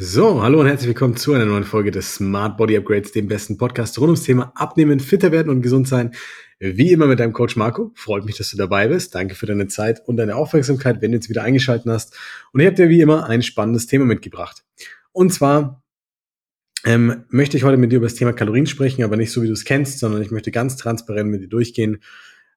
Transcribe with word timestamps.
So, 0.00 0.44
hallo 0.44 0.60
und 0.60 0.68
herzlich 0.68 0.86
willkommen 0.86 1.16
zu 1.16 1.32
einer 1.32 1.44
neuen 1.44 1.64
Folge 1.64 1.90
des 1.90 2.14
Smart 2.14 2.56
Body 2.56 2.76
Upgrades, 2.76 3.10
dem 3.10 3.26
besten 3.26 3.58
Podcast 3.58 3.98
rund 3.98 4.10
ums 4.10 4.22
Thema 4.22 4.52
Abnehmen, 4.54 5.00
fitter 5.00 5.32
werden 5.32 5.48
und 5.48 5.60
gesund 5.60 5.88
sein. 5.88 6.14
Wie 6.60 6.92
immer 6.92 7.08
mit 7.08 7.18
deinem 7.18 7.32
Coach 7.32 7.56
Marco. 7.56 7.90
Freut 7.96 8.24
mich, 8.24 8.36
dass 8.36 8.48
du 8.48 8.56
dabei 8.56 8.86
bist. 8.86 9.16
Danke 9.16 9.34
für 9.34 9.46
deine 9.46 9.66
Zeit 9.66 10.00
und 10.06 10.16
deine 10.16 10.36
Aufmerksamkeit, 10.36 11.02
wenn 11.02 11.10
du 11.10 11.16
jetzt 11.16 11.28
wieder 11.28 11.42
eingeschaltet 11.42 11.90
hast. 11.90 12.16
Und 12.52 12.60
ich 12.60 12.66
habe 12.66 12.76
dir 12.76 12.88
wie 12.88 13.00
immer 13.00 13.28
ein 13.28 13.42
spannendes 13.42 13.88
Thema 13.88 14.04
mitgebracht. 14.04 14.62
Und 15.10 15.32
zwar 15.32 15.82
ähm, 16.84 17.24
möchte 17.28 17.56
ich 17.56 17.64
heute 17.64 17.76
mit 17.76 17.90
dir 17.90 17.96
über 17.96 18.06
das 18.06 18.14
Thema 18.14 18.32
Kalorien 18.32 18.66
sprechen, 18.66 19.02
aber 19.02 19.16
nicht 19.16 19.32
so, 19.32 19.42
wie 19.42 19.48
du 19.48 19.52
es 19.52 19.64
kennst, 19.64 19.98
sondern 19.98 20.22
ich 20.22 20.30
möchte 20.30 20.52
ganz 20.52 20.76
transparent 20.76 21.28
mit 21.28 21.42
dir 21.42 21.48
durchgehen. 21.48 21.98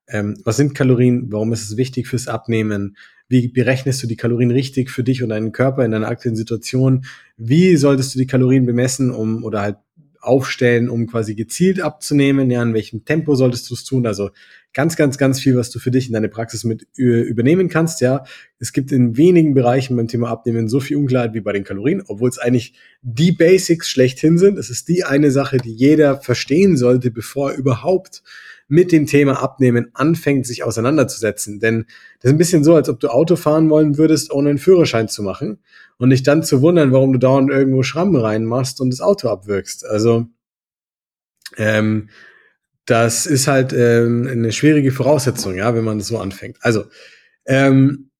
Ähm, 0.07 0.35
was 0.43 0.57
sind 0.57 0.75
Kalorien? 0.75 1.31
Warum 1.31 1.53
ist 1.53 1.63
es 1.63 1.77
wichtig 1.77 2.07
fürs 2.07 2.27
Abnehmen? 2.27 2.97
Wie 3.27 3.47
berechnest 3.47 4.03
du 4.03 4.07
die 4.07 4.17
Kalorien 4.17 4.51
richtig 4.51 4.89
für 4.89 5.03
dich 5.03 5.23
und 5.23 5.29
deinen 5.29 5.53
Körper 5.53 5.85
in 5.85 5.91
deiner 5.91 6.07
aktuellen 6.07 6.35
Situation? 6.35 7.05
Wie 7.37 7.77
solltest 7.77 8.13
du 8.13 8.19
die 8.19 8.27
Kalorien 8.27 8.65
bemessen, 8.65 9.11
um 9.11 9.43
oder 9.43 9.61
halt 9.61 9.77
aufstellen, 10.19 10.89
um 10.89 11.07
quasi 11.07 11.35
gezielt 11.35 11.81
abzunehmen? 11.81 12.51
Ja, 12.51 12.61
in 12.61 12.73
welchem 12.73 13.05
Tempo 13.05 13.35
solltest 13.35 13.69
du 13.69 13.73
es 13.73 13.85
tun? 13.85 14.05
Also 14.05 14.31
ganz, 14.73 14.95
ganz, 14.95 15.17
ganz 15.17 15.39
viel, 15.39 15.57
was 15.57 15.69
du 15.69 15.79
für 15.79 15.91
dich 15.91 16.07
in 16.07 16.13
deine 16.13 16.29
Praxis 16.29 16.63
mit 16.63 16.87
übernehmen 16.95 17.67
kannst. 17.69 18.01
Ja, 18.01 18.23
es 18.59 18.73
gibt 18.73 18.91
in 18.91 19.17
wenigen 19.17 19.53
Bereichen 19.53 19.95
beim 19.97 20.07
Thema 20.07 20.29
Abnehmen 20.29 20.69
so 20.69 20.79
viel 20.79 20.97
Unklarheit 20.97 21.33
wie 21.33 21.41
bei 21.41 21.51
den 21.51 21.63
Kalorien, 21.63 22.03
obwohl 22.07 22.29
es 22.29 22.37
eigentlich 22.37 22.73
die 23.01 23.31
Basics 23.31 23.89
schlechthin 23.89 24.37
sind. 24.37 24.57
Es 24.57 24.69
ist 24.69 24.87
die 24.87 25.03
eine 25.03 25.31
Sache, 25.31 25.57
die 25.57 25.73
jeder 25.73 26.21
verstehen 26.21 26.77
sollte, 26.77 27.11
bevor 27.11 27.51
er 27.51 27.57
überhaupt 27.57 28.23
mit 28.67 28.93
dem 28.93 29.05
Thema 29.05 29.43
Abnehmen 29.43 29.89
anfängt, 29.93 30.47
sich 30.47 30.63
auseinanderzusetzen. 30.63 31.59
Denn 31.59 31.85
das 32.19 32.29
ist 32.29 32.35
ein 32.35 32.37
bisschen 32.37 32.63
so, 32.63 32.73
als 32.73 32.87
ob 32.87 33.01
du 33.01 33.09
Auto 33.09 33.35
fahren 33.35 33.69
wollen 33.69 33.97
würdest, 33.97 34.31
ohne 34.31 34.49
einen 34.49 34.59
Führerschein 34.59 35.09
zu 35.09 35.23
machen 35.23 35.59
und 35.97 36.11
dich 36.11 36.23
dann 36.23 36.41
zu 36.41 36.61
wundern, 36.61 36.93
warum 36.93 37.11
du 37.11 37.19
dauernd 37.19 37.49
irgendwo 37.49 37.83
Schrammen 37.83 38.15
reinmachst 38.15 38.79
und 38.79 38.89
das 38.91 39.01
Auto 39.01 39.27
abwirkst. 39.27 39.85
Also 39.85 40.27
ähm, 41.57 42.07
das 42.85 43.25
ist 43.25 43.47
halt 43.47 43.73
ähm, 43.73 44.27
eine 44.29 44.51
schwierige 44.51 44.91
Voraussetzung, 44.91 45.55
ja, 45.55 45.75
wenn 45.75 45.83
man 45.83 46.01
so 46.01 46.17
anfängt. 46.17 46.57
Also 46.61 46.85
ähm, 47.45 48.11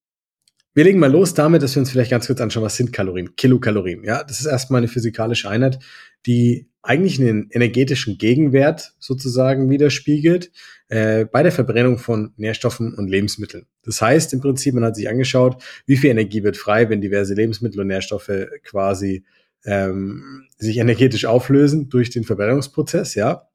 wir 0.74 0.84
legen 0.84 0.98
mal 0.98 1.10
los 1.10 1.34
damit, 1.34 1.62
dass 1.62 1.74
wir 1.74 1.80
uns 1.80 1.90
vielleicht 1.90 2.10
ganz 2.10 2.26
kurz 2.26 2.40
anschauen, 2.40 2.64
was 2.64 2.76
sind 2.76 2.92
Kalorien? 2.92 3.36
Kilokalorien, 3.36 4.04
ja. 4.04 4.24
Das 4.24 4.40
ist 4.40 4.46
erstmal 4.46 4.78
eine 4.78 4.88
physikalische 4.88 5.48
Einheit, 5.48 5.78
die 6.24 6.68
eigentlich 6.80 7.20
einen 7.20 7.48
energetischen 7.50 8.18
Gegenwert 8.18 8.94
sozusagen 8.98 9.70
widerspiegelt 9.70 10.50
äh, 10.88 11.26
bei 11.26 11.42
der 11.42 11.52
Verbrennung 11.52 11.98
von 11.98 12.32
Nährstoffen 12.36 12.94
und 12.94 13.08
Lebensmitteln. 13.08 13.66
Das 13.84 14.00
heißt 14.00 14.32
im 14.32 14.40
Prinzip, 14.40 14.74
man 14.74 14.84
hat 14.84 14.96
sich 14.96 15.08
angeschaut, 15.08 15.62
wie 15.86 15.96
viel 15.96 16.10
Energie 16.10 16.42
wird 16.42 16.56
frei, 16.56 16.88
wenn 16.88 17.00
diverse 17.00 17.34
Lebensmittel 17.34 17.80
und 17.80 17.88
Nährstoffe 17.88 18.32
quasi 18.64 19.24
ähm, 19.64 20.48
sich 20.56 20.78
energetisch 20.78 21.24
auflösen 21.24 21.88
durch 21.88 22.10
den 22.10 22.24
Verbrennungsprozess, 22.24 23.14
ja. 23.14 23.48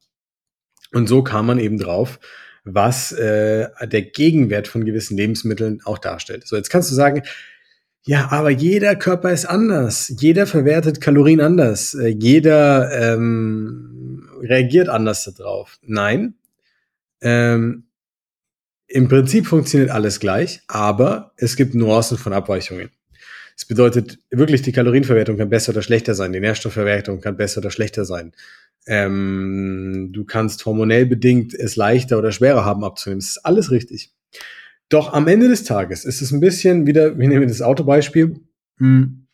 Und 0.92 1.08
so 1.08 1.22
kam 1.22 1.46
man 1.46 1.58
eben 1.58 1.78
drauf, 1.78 2.18
was 2.64 3.12
äh, 3.12 3.68
der 3.86 4.02
Gegenwert 4.02 4.68
von 4.68 4.84
gewissen 4.84 5.16
Lebensmitteln 5.16 5.80
auch 5.84 5.98
darstellt. 5.98 6.46
So, 6.46 6.56
jetzt 6.56 6.70
kannst 6.70 6.90
du 6.90 6.94
sagen, 6.94 7.22
ja, 8.04 8.28
aber 8.30 8.50
jeder 8.50 8.96
Körper 8.96 9.32
ist 9.32 9.44
anders. 9.44 10.12
Jeder 10.18 10.46
verwertet 10.46 11.00
Kalorien 11.00 11.40
anders. 11.40 11.94
Äh, 11.94 12.08
jeder 12.08 12.90
ähm, 12.92 14.28
reagiert 14.40 14.88
anders 14.88 15.24
darauf. 15.36 15.78
Nein. 15.82 16.34
Ähm, 17.20 17.84
Im 18.86 19.08
Prinzip 19.08 19.46
funktioniert 19.46 19.90
alles 19.90 20.20
gleich, 20.20 20.62
aber 20.68 21.32
es 21.36 21.56
gibt 21.56 21.74
Nuancen 21.74 22.16
von 22.16 22.32
Abweichungen. 22.32 22.90
Das 23.56 23.66
bedeutet 23.66 24.20
wirklich, 24.30 24.62
die 24.62 24.72
Kalorienverwertung 24.72 25.36
kann 25.36 25.50
besser 25.50 25.72
oder 25.72 25.82
schlechter 25.82 26.14
sein. 26.14 26.32
Die 26.32 26.40
Nährstoffverwertung 26.40 27.20
kann 27.20 27.36
besser 27.36 27.58
oder 27.58 27.72
schlechter 27.72 28.04
sein. 28.04 28.32
Ähm, 28.88 30.08
du 30.12 30.24
kannst 30.24 30.64
hormonell 30.64 31.04
bedingt 31.04 31.52
es 31.52 31.76
leichter 31.76 32.18
oder 32.18 32.32
schwerer 32.32 32.64
haben 32.64 32.84
abzunehmen. 32.84 33.20
Das 33.20 33.28
ist 33.28 33.44
alles 33.44 33.70
richtig. 33.70 34.12
Doch 34.88 35.12
am 35.12 35.28
Ende 35.28 35.48
des 35.48 35.64
Tages 35.64 36.06
ist 36.06 36.22
es 36.22 36.32
ein 36.32 36.40
bisschen 36.40 36.86
wieder, 36.86 37.18
wir 37.18 37.28
nehmen 37.28 37.46
das 37.46 37.60
Autobeispiel. 37.60 38.40
Hm. 38.78 39.26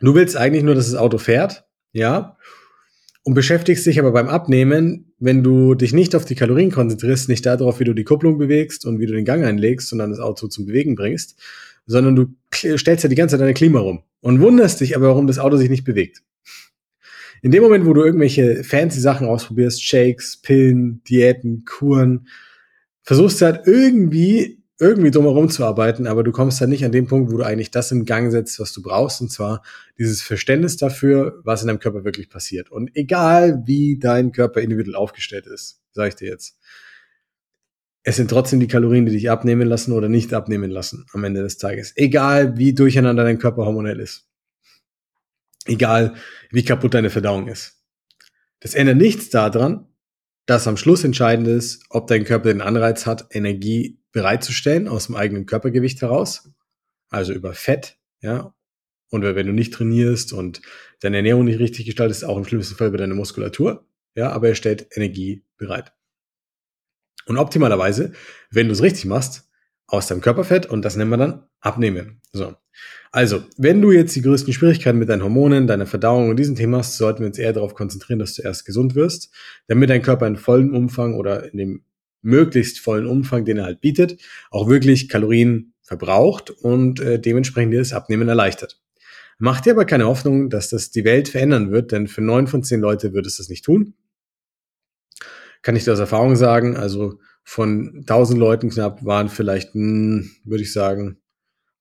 Du 0.00 0.14
willst 0.16 0.36
eigentlich 0.36 0.64
nur, 0.64 0.74
dass 0.74 0.90
das 0.90 0.98
Auto 0.98 1.18
fährt, 1.18 1.64
ja, 1.92 2.36
und 3.22 3.34
beschäftigst 3.34 3.86
dich 3.86 4.00
aber 4.00 4.10
beim 4.10 4.28
Abnehmen, 4.28 5.14
wenn 5.20 5.44
du 5.44 5.74
dich 5.74 5.92
nicht 5.92 6.16
auf 6.16 6.24
die 6.24 6.34
Kalorien 6.34 6.72
konzentrierst, 6.72 7.28
nicht 7.28 7.46
darauf, 7.46 7.78
wie 7.78 7.84
du 7.84 7.94
die 7.94 8.02
Kupplung 8.02 8.38
bewegst 8.38 8.84
und 8.84 8.98
wie 8.98 9.06
du 9.06 9.12
den 9.12 9.24
Gang 9.24 9.44
einlegst 9.44 9.92
und 9.92 10.00
dann 10.00 10.10
das 10.10 10.18
Auto 10.18 10.48
zum 10.48 10.66
Bewegen 10.66 10.96
bringst, 10.96 11.40
sondern 11.86 12.16
du 12.16 12.34
stellst 12.52 13.04
ja 13.04 13.08
die 13.08 13.14
ganze 13.14 13.34
Zeit 13.34 13.42
deine 13.42 13.54
Klima 13.54 13.78
rum 13.78 14.02
und 14.20 14.40
wunderst 14.40 14.80
dich 14.80 14.96
aber, 14.96 15.06
warum 15.06 15.28
das 15.28 15.38
Auto 15.38 15.56
sich 15.56 15.70
nicht 15.70 15.84
bewegt. 15.84 16.22
In 17.42 17.50
dem 17.50 17.64
Moment, 17.64 17.84
wo 17.86 17.92
du 17.92 18.04
irgendwelche 18.04 18.62
fancy 18.62 19.00
Sachen 19.00 19.26
ausprobierst, 19.26 19.82
Shakes, 19.82 20.36
Pillen, 20.36 21.02
Diäten, 21.04 21.64
Kuren, 21.64 22.28
versuchst 23.02 23.40
du 23.40 23.46
halt 23.46 23.66
irgendwie, 23.66 24.62
irgendwie 24.78 25.10
drumherum 25.10 25.48
zu 25.50 25.64
arbeiten, 25.64 26.06
aber 26.06 26.22
du 26.22 26.30
kommst 26.30 26.60
halt 26.60 26.70
nicht 26.70 26.84
an 26.84 26.92
den 26.92 27.08
Punkt, 27.08 27.32
wo 27.32 27.36
du 27.38 27.42
eigentlich 27.42 27.72
das 27.72 27.90
in 27.90 28.04
Gang 28.04 28.30
setzt, 28.30 28.60
was 28.60 28.72
du 28.72 28.80
brauchst, 28.80 29.20
und 29.20 29.32
zwar 29.32 29.64
dieses 29.98 30.22
Verständnis 30.22 30.76
dafür, 30.76 31.40
was 31.42 31.62
in 31.62 31.66
deinem 31.66 31.80
Körper 31.80 32.04
wirklich 32.04 32.30
passiert. 32.30 32.70
Und 32.70 32.94
egal, 32.94 33.64
wie 33.66 33.98
dein 33.98 34.30
Körper 34.30 34.60
individuell 34.60 34.94
aufgestellt 34.94 35.48
ist, 35.48 35.80
sage 35.90 36.10
ich 36.10 36.14
dir 36.14 36.28
jetzt, 36.28 36.56
es 38.04 38.16
sind 38.16 38.30
trotzdem 38.30 38.60
die 38.60 38.68
Kalorien, 38.68 39.06
die 39.06 39.12
dich 39.12 39.30
abnehmen 39.30 39.66
lassen 39.66 39.92
oder 39.92 40.08
nicht 40.08 40.32
abnehmen 40.32 40.70
lassen 40.70 41.06
am 41.12 41.24
Ende 41.24 41.42
des 41.42 41.58
Tages. 41.58 41.92
Egal, 41.96 42.56
wie 42.56 42.72
durcheinander 42.72 43.24
dein 43.24 43.38
Körper 43.38 43.64
hormonell 43.64 43.98
ist. 43.98 44.28
Egal, 45.66 46.14
wie 46.50 46.64
kaputt 46.64 46.94
deine 46.94 47.10
Verdauung 47.10 47.48
ist. 47.48 47.82
Das 48.60 48.74
ändert 48.74 48.96
nichts 48.96 49.30
daran, 49.30 49.88
dass 50.46 50.66
am 50.66 50.76
Schluss 50.76 51.04
entscheidend 51.04 51.48
ist, 51.48 51.84
ob 51.88 52.06
dein 52.06 52.24
Körper 52.24 52.52
den 52.52 52.60
Anreiz 52.60 53.06
hat, 53.06 53.26
Energie 53.30 54.00
bereitzustellen 54.12 54.88
aus 54.88 55.06
dem 55.06 55.16
eigenen 55.16 55.46
Körpergewicht 55.46 56.02
heraus, 56.02 56.50
also 57.08 57.32
über 57.32 57.54
Fett, 57.54 57.98
ja. 58.20 58.54
Und 59.10 59.22
wenn 59.22 59.46
du 59.46 59.52
nicht 59.52 59.74
trainierst 59.74 60.32
und 60.32 60.62
deine 61.00 61.18
Ernährung 61.18 61.44
nicht 61.44 61.58
richtig 61.58 61.84
gestaltest, 61.84 62.24
auch 62.24 62.38
im 62.38 62.46
schlimmsten 62.46 62.76
Fall 62.76 62.88
über 62.88 62.98
deine 62.98 63.14
Muskulatur, 63.14 63.86
ja, 64.14 64.30
aber 64.30 64.48
er 64.48 64.54
stellt 64.54 64.88
Energie 64.96 65.44
bereit. 65.58 65.92
Und 67.26 67.36
optimalerweise, 67.36 68.12
wenn 68.50 68.68
du 68.68 68.72
es 68.72 68.82
richtig 68.82 69.04
machst, 69.04 69.50
aus 69.86 70.06
deinem 70.06 70.22
Körperfett 70.22 70.66
und 70.66 70.82
das 70.82 70.96
nennen 70.96 71.10
wir 71.10 71.18
dann 71.18 71.46
abnehmen. 71.60 72.20
So. 72.32 72.56
Also, 73.14 73.44
wenn 73.58 73.82
du 73.82 73.92
jetzt 73.92 74.16
die 74.16 74.22
größten 74.22 74.54
Schwierigkeiten 74.54 74.98
mit 74.98 75.10
deinen 75.10 75.22
Hormonen, 75.22 75.66
deiner 75.66 75.84
Verdauung 75.84 76.30
und 76.30 76.38
diesem 76.38 76.56
Thema 76.56 76.78
hast, 76.78 76.96
sollten 76.96 77.20
wir 77.20 77.26
uns 77.26 77.38
eher 77.38 77.52
darauf 77.52 77.74
konzentrieren, 77.74 78.18
dass 78.18 78.34
du 78.34 78.42
erst 78.42 78.64
gesund 78.64 78.94
wirst, 78.94 79.30
damit 79.68 79.90
dein 79.90 80.00
Körper 80.00 80.26
in 80.26 80.36
vollen 80.36 80.74
Umfang 80.74 81.14
oder 81.14 81.52
in 81.52 81.58
dem 81.58 81.84
möglichst 82.22 82.80
vollen 82.80 83.06
Umfang, 83.06 83.44
den 83.44 83.58
er 83.58 83.64
halt 83.64 83.82
bietet, 83.82 84.18
auch 84.50 84.66
wirklich 84.66 85.10
Kalorien 85.10 85.74
verbraucht 85.82 86.50
und 86.50 87.00
äh, 87.00 87.18
dementsprechend 87.18 87.74
dir 87.74 87.80
das 87.80 87.92
Abnehmen 87.92 88.28
erleichtert. 88.28 88.80
Mach 89.38 89.60
dir 89.60 89.72
aber 89.72 89.84
keine 89.84 90.06
Hoffnung, 90.06 90.48
dass 90.48 90.70
das 90.70 90.90
die 90.90 91.04
Welt 91.04 91.28
verändern 91.28 91.70
wird, 91.70 91.92
denn 91.92 92.06
für 92.06 92.22
neun 92.22 92.46
von 92.46 92.62
zehn 92.62 92.80
Leute 92.80 93.12
wird 93.12 93.26
es 93.26 93.36
das 93.36 93.48
nicht 93.48 93.64
tun. 93.64 93.94
Kann 95.60 95.76
ich 95.76 95.84
dir 95.84 95.92
aus 95.92 95.98
Erfahrung 95.98 96.36
sagen, 96.36 96.76
also 96.76 97.18
von 97.44 98.04
tausend 98.06 98.38
Leuten 98.38 98.70
knapp 98.70 99.04
waren 99.04 99.28
vielleicht, 99.28 99.74
hm, 99.74 100.30
würde 100.44 100.62
ich 100.62 100.72
sagen, 100.72 101.18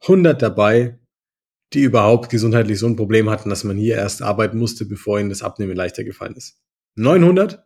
100 0.02 0.41
dabei, 0.41 1.00
die 1.74 1.82
überhaupt 1.82 2.30
gesundheitlich 2.30 2.80
so 2.80 2.88
ein 2.88 2.96
Problem 2.96 3.30
hatten, 3.30 3.50
dass 3.50 3.64
man 3.64 3.78
hier 3.78 3.96
erst 3.96 4.22
arbeiten 4.22 4.58
musste, 4.58 4.86
bevor 4.86 5.20
ihnen 5.20 5.30
das 5.30 5.42
Abnehmen 5.42 5.76
leichter 5.76 6.04
gefallen 6.04 6.36
ist. 6.36 6.59
900 6.96 7.64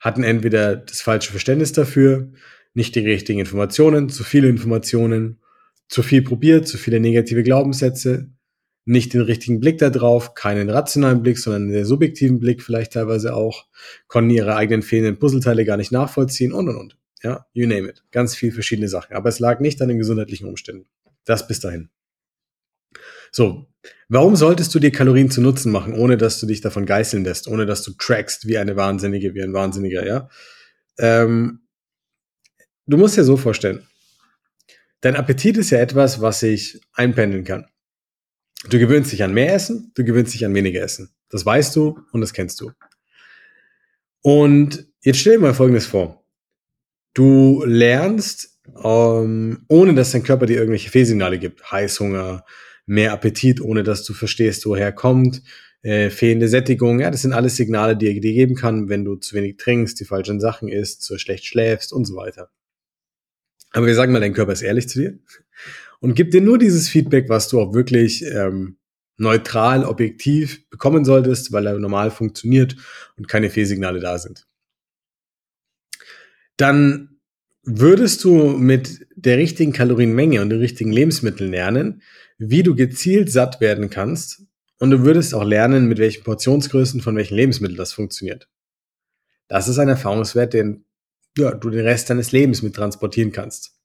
hatten 0.00 0.24
entweder 0.24 0.76
das 0.76 1.00
falsche 1.00 1.30
Verständnis 1.30 1.72
dafür, 1.72 2.32
nicht 2.74 2.94
die 2.94 3.00
richtigen 3.00 3.38
Informationen, 3.38 4.08
zu 4.08 4.24
viele 4.24 4.48
Informationen, 4.48 5.40
zu 5.88 6.02
viel 6.02 6.22
probiert, 6.22 6.66
zu 6.66 6.78
viele 6.78 6.98
negative 6.98 7.42
Glaubenssätze, 7.42 8.30
nicht 8.84 9.14
den 9.14 9.20
richtigen 9.20 9.60
Blick 9.60 9.78
da 9.78 9.90
drauf, 9.90 10.34
keinen 10.34 10.68
rationalen 10.68 11.22
Blick, 11.22 11.38
sondern 11.38 11.68
einen 11.68 11.84
subjektiven 11.84 12.40
Blick 12.40 12.62
vielleicht 12.62 12.94
teilweise 12.94 13.34
auch, 13.34 13.66
konnten 14.08 14.30
ihre 14.30 14.56
eigenen 14.56 14.82
fehlenden 14.82 15.18
Puzzleteile 15.18 15.64
gar 15.64 15.76
nicht 15.76 15.92
nachvollziehen 15.92 16.52
und 16.52 16.68
und 16.68 16.76
und. 16.76 16.98
Ja, 17.22 17.46
you 17.52 17.68
name 17.68 17.88
it. 17.88 18.02
Ganz 18.10 18.34
viel 18.34 18.50
verschiedene 18.50 18.88
Sachen. 18.88 19.14
Aber 19.14 19.28
es 19.28 19.38
lag 19.38 19.60
nicht 19.60 19.80
an 19.80 19.88
den 19.88 19.98
gesundheitlichen 19.98 20.48
Umständen. 20.48 20.86
Das 21.24 21.46
bis 21.46 21.60
dahin. 21.60 21.90
So, 23.32 23.66
warum 24.08 24.36
solltest 24.36 24.74
du 24.74 24.78
dir 24.78 24.92
Kalorien 24.92 25.30
zu 25.30 25.40
Nutzen 25.40 25.72
machen, 25.72 25.94
ohne 25.94 26.18
dass 26.18 26.38
du 26.38 26.46
dich 26.46 26.60
davon 26.60 26.84
geißeln 26.84 27.24
lässt, 27.24 27.48
ohne 27.48 27.64
dass 27.64 27.82
du 27.82 27.92
trackst 27.92 28.46
wie 28.46 28.58
eine 28.58 28.76
Wahnsinnige, 28.76 29.34
wie 29.34 29.42
ein 29.42 29.54
Wahnsinniger, 29.54 30.06
ja? 30.06 30.28
Ähm, 30.98 31.62
du 32.86 32.98
musst 32.98 33.16
dir 33.16 33.24
so 33.24 33.38
vorstellen, 33.38 33.88
dein 35.00 35.16
Appetit 35.16 35.56
ist 35.56 35.70
ja 35.70 35.78
etwas, 35.78 36.20
was 36.20 36.40
sich 36.40 36.80
einpendeln 36.92 37.44
kann. 37.44 37.66
Du 38.68 38.78
gewöhnst 38.78 39.10
dich 39.10 39.24
an 39.24 39.32
mehr 39.32 39.54
Essen, 39.54 39.90
du 39.94 40.04
gewöhnst 40.04 40.34
dich 40.34 40.44
an 40.44 40.54
weniger 40.54 40.82
Essen. 40.82 41.10
Das 41.30 41.44
weißt 41.44 41.74
du 41.74 41.98
und 42.12 42.20
das 42.20 42.34
kennst 42.34 42.60
du. 42.60 42.70
Und 44.20 44.86
jetzt 45.00 45.18
stell 45.18 45.36
dir 45.36 45.40
mal 45.40 45.54
Folgendes 45.54 45.86
vor. 45.86 46.22
Du 47.14 47.64
lernst, 47.66 48.60
ähm, 48.84 49.64
ohne 49.68 49.94
dass 49.94 50.12
dein 50.12 50.22
Körper 50.22 50.46
dir 50.46 50.58
irgendwelche 50.58 50.90
Fehlsignale 50.90 51.38
gibt, 51.38 51.72
Heißhunger, 51.72 52.44
mehr 52.86 53.12
Appetit, 53.12 53.60
ohne 53.60 53.82
dass 53.82 54.04
du 54.04 54.12
verstehst, 54.12 54.66
woher 54.66 54.92
kommt, 54.92 55.42
äh, 55.82 56.10
fehlende 56.10 56.48
Sättigung. 56.48 57.00
Ja, 57.00 57.10
das 57.10 57.22
sind 57.22 57.32
alles 57.32 57.56
Signale, 57.56 57.96
die 57.96 58.08
er 58.08 58.20
dir 58.20 58.32
geben 58.32 58.54
kann, 58.54 58.88
wenn 58.88 59.04
du 59.04 59.16
zu 59.16 59.34
wenig 59.34 59.56
trinkst, 59.56 59.98
die 60.00 60.04
falschen 60.04 60.40
Sachen 60.40 60.68
isst, 60.68 61.02
zu 61.02 61.18
schlecht 61.18 61.44
schläfst 61.44 61.92
und 61.92 62.04
so 62.04 62.16
weiter. 62.16 62.50
Aber 63.72 63.86
wir 63.86 63.94
sagen 63.94 64.12
mal, 64.12 64.20
dein 64.20 64.34
Körper 64.34 64.52
ist 64.52 64.62
ehrlich 64.62 64.88
zu 64.88 65.00
dir 65.00 65.18
und 66.00 66.14
gibt 66.14 66.34
dir 66.34 66.40
nur 66.42 66.58
dieses 66.58 66.88
Feedback, 66.88 67.28
was 67.28 67.48
du 67.48 67.60
auch 67.60 67.74
wirklich 67.74 68.24
ähm, 68.24 68.76
neutral, 69.16 69.84
objektiv 69.84 70.68
bekommen 70.68 71.04
solltest, 71.04 71.52
weil 71.52 71.66
er 71.66 71.78
normal 71.78 72.10
funktioniert 72.10 72.76
und 73.16 73.28
keine 73.28 73.50
Fehlsignale 73.50 74.00
da 74.00 74.18
sind. 74.18 74.46
Dann 76.56 77.11
würdest 77.62 78.24
du 78.24 78.48
mit 78.56 79.06
der 79.14 79.38
richtigen 79.38 79.72
Kalorienmenge 79.72 80.40
und 80.42 80.50
den 80.50 80.60
richtigen 80.60 80.92
Lebensmitteln 80.92 81.50
lernen, 81.50 82.02
wie 82.38 82.62
du 82.62 82.74
gezielt 82.74 83.30
satt 83.30 83.60
werden 83.60 83.88
kannst 83.90 84.42
und 84.78 84.90
du 84.90 85.04
würdest 85.04 85.34
auch 85.34 85.44
lernen, 85.44 85.86
mit 85.86 85.98
welchen 85.98 86.24
Portionsgrößen 86.24 87.00
von 87.00 87.16
welchen 87.16 87.36
Lebensmitteln 87.36 87.78
das 87.78 87.92
funktioniert. 87.92 88.48
Das 89.48 89.68
ist 89.68 89.78
ein 89.78 89.88
Erfahrungswert, 89.88 90.54
den 90.54 90.84
ja, 91.36 91.52
du 91.52 91.70
den 91.70 91.86
Rest 91.86 92.10
deines 92.10 92.32
Lebens 92.32 92.62
mit 92.62 92.74
transportieren 92.74 93.32
kannst. 93.32 93.78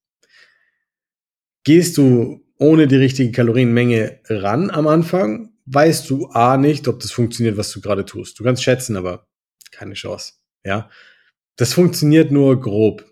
Gehst 1.63 1.97
du 1.97 2.44
ohne 2.57 2.88
die 2.88 2.95
richtige 2.95 3.31
Kalorienmenge 3.31 4.19
ran 4.27 4.71
am 4.71 4.88
Anfang, 4.88 5.53
weißt 5.65 6.09
du 6.09 6.27
A 6.27 6.57
nicht, 6.57 6.88
ob 6.88 7.00
das 7.00 7.12
funktioniert, 7.12 7.57
was 7.57 7.71
du 7.71 7.81
gerade 7.81 8.06
tust. 8.06 8.39
Du 8.39 8.44
kannst 8.44 8.63
schätzen, 8.63 8.95
aber 8.95 9.27
keine 9.71 9.94
Chance. 9.94 10.33
Ja. 10.63 10.89
Das 11.57 11.74
funktioniert 11.74 12.31
nur 12.31 12.59
grob. 12.59 13.06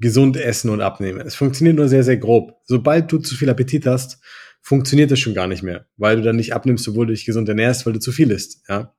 Gesund 0.00 0.36
essen 0.36 0.70
und 0.70 0.80
abnehmen. 0.80 1.20
Es 1.26 1.34
funktioniert 1.34 1.76
nur 1.76 1.88
sehr, 1.88 2.04
sehr 2.04 2.16
grob. 2.16 2.54
Sobald 2.64 3.12
du 3.12 3.18
zu 3.18 3.36
viel 3.36 3.50
Appetit 3.50 3.86
hast, 3.86 4.18
funktioniert 4.62 5.10
das 5.10 5.18
schon 5.18 5.34
gar 5.34 5.46
nicht 5.46 5.62
mehr, 5.62 5.86
weil 5.96 6.16
du 6.16 6.22
dann 6.22 6.36
nicht 6.36 6.54
abnimmst, 6.54 6.86
obwohl 6.88 7.06
du 7.06 7.12
dich 7.12 7.24
gesund 7.24 7.48
ernährst, 7.48 7.86
weil 7.86 7.92
du 7.92 8.00
zu 8.00 8.12
viel 8.12 8.30
isst. 8.30 8.62
Ja. 8.68 8.94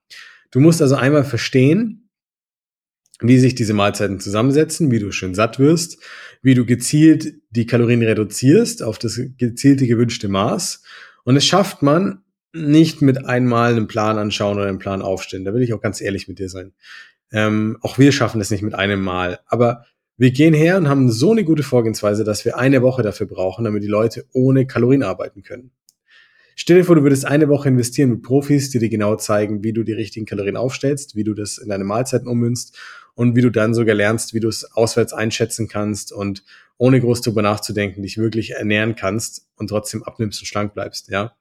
Du 0.50 0.60
musst 0.60 0.82
also 0.82 0.96
einmal 0.96 1.24
verstehen, 1.24 2.08
wie 3.20 3.38
sich 3.38 3.54
diese 3.54 3.74
Mahlzeiten 3.74 4.20
zusammensetzen, 4.20 4.90
wie 4.90 4.98
du 4.98 5.12
schön 5.12 5.34
satt 5.34 5.58
wirst, 5.58 5.98
wie 6.42 6.54
du 6.54 6.66
gezielt 6.66 7.34
die 7.50 7.66
Kalorien 7.66 8.02
reduzierst 8.02 8.82
auf 8.82 8.98
das 8.98 9.20
gezielte 9.38 9.86
gewünschte 9.86 10.28
Maß. 10.28 10.82
Und 11.24 11.36
es 11.36 11.46
schafft 11.46 11.82
man 11.82 12.22
nicht 12.52 13.00
mit 13.00 13.24
einmal 13.24 13.72
einen 13.72 13.86
Plan 13.86 14.18
anschauen 14.18 14.58
oder 14.58 14.66
einen 14.66 14.78
Plan 14.78 15.02
aufstellen. 15.02 15.44
Da 15.44 15.54
will 15.54 15.62
ich 15.62 15.72
auch 15.72 15.80
ganz 15.80 16.00
ehrlich 16.00 16.28
mit 16.28 16.38
dir 16.38 16.48
sein. 16.48 16.72
Ähm, 17.30 17.78
auch 17.80 17.98
wir 17.98 18.12
schaffen 18.12 18.40
das 18.40 18.50
nicht 18.50 18.62
mit 18.62 18.74
einem 18.74 19.00
Mal. 19.00 19.40
Aber 19.46 19.86
wir 20.16 20.30
gehen 20.30 20.54
her 20.54 20.76
und 20.76 20.88
haben 20.88 21.10
so 21.10 21.32
eine 21.32 21.44
gute 21.44 21.62
Vorgehensweise, 21.62 22.24
dass 22.24 22.44
wir 22.44 22.58
eine 22.58 22.82
Woche 22.82 23.02
dafür 23.02 23.26
brauchen, 23.26 23.64
damit 23.64 23.82
die 23.82 23.88
Leute 23.88 24.26
ohne 24.32 24.66
Kalorien 24.66 25.02
arbeiten 25.02 25.42
können. 25.42 25.70
Stell 26.54 26.76
dir 26.78 26.84
vor, 26.84 26.96
du 26.96 27.02
würdest 27.02 27.24
eine 27.24 27.48
Woche 27.48 27.68
investieren 27.68 28.10
mit 28.10 28.22
Profis, 28.22 28.70
die 28.70 28.78
dir 28.78 28.90
genau 28.90 29.16
zeigen, 29.16 29.64
wie 29.64 29.72
du 29.72 29.84
die 29.84 29.92
richtigen 29.92 30.26
Kalorien 30.26 30.56
aufstellst, 30.56 31.16
wie 31.16 31.24
du 31.24 31.34
das 31.34 31.58
in 31.58 31.70
deine 31.70 31.84
Mahlzeiten 31.84 32.28
ummünzt 32.28 32.78
und 33.14 33.36
wie 33.36 33.40
du 33.40 33.50
dann 33.50 33.74
sogar 33.74 33.94
lernst, 33.94 34.34
wie 34.34 34.40
du 34.40 34.48
es 34.48 34.64
auswärts 34.72 35.12
einschätzen 35.12 35.66
kannst 35.68 36.12
und 36.12 36.44
ohne 36.76 37.00
groß 37.00 37.22
darüber 37.22 37.42
nachzudenken, 37.42 38.02
dich 38.02 38.18
wirklich 38.18 38.52
ernähren 38.52 38.96
kannst 38.96 39.48
und 39.56 39.68
trotzdem 39.68 40.02
abnimmst 40.02 40.40
und 40.40 40.46
schlank 40.46 40.74
bleibst, 40.74 41.08
ja. 41.08 41.34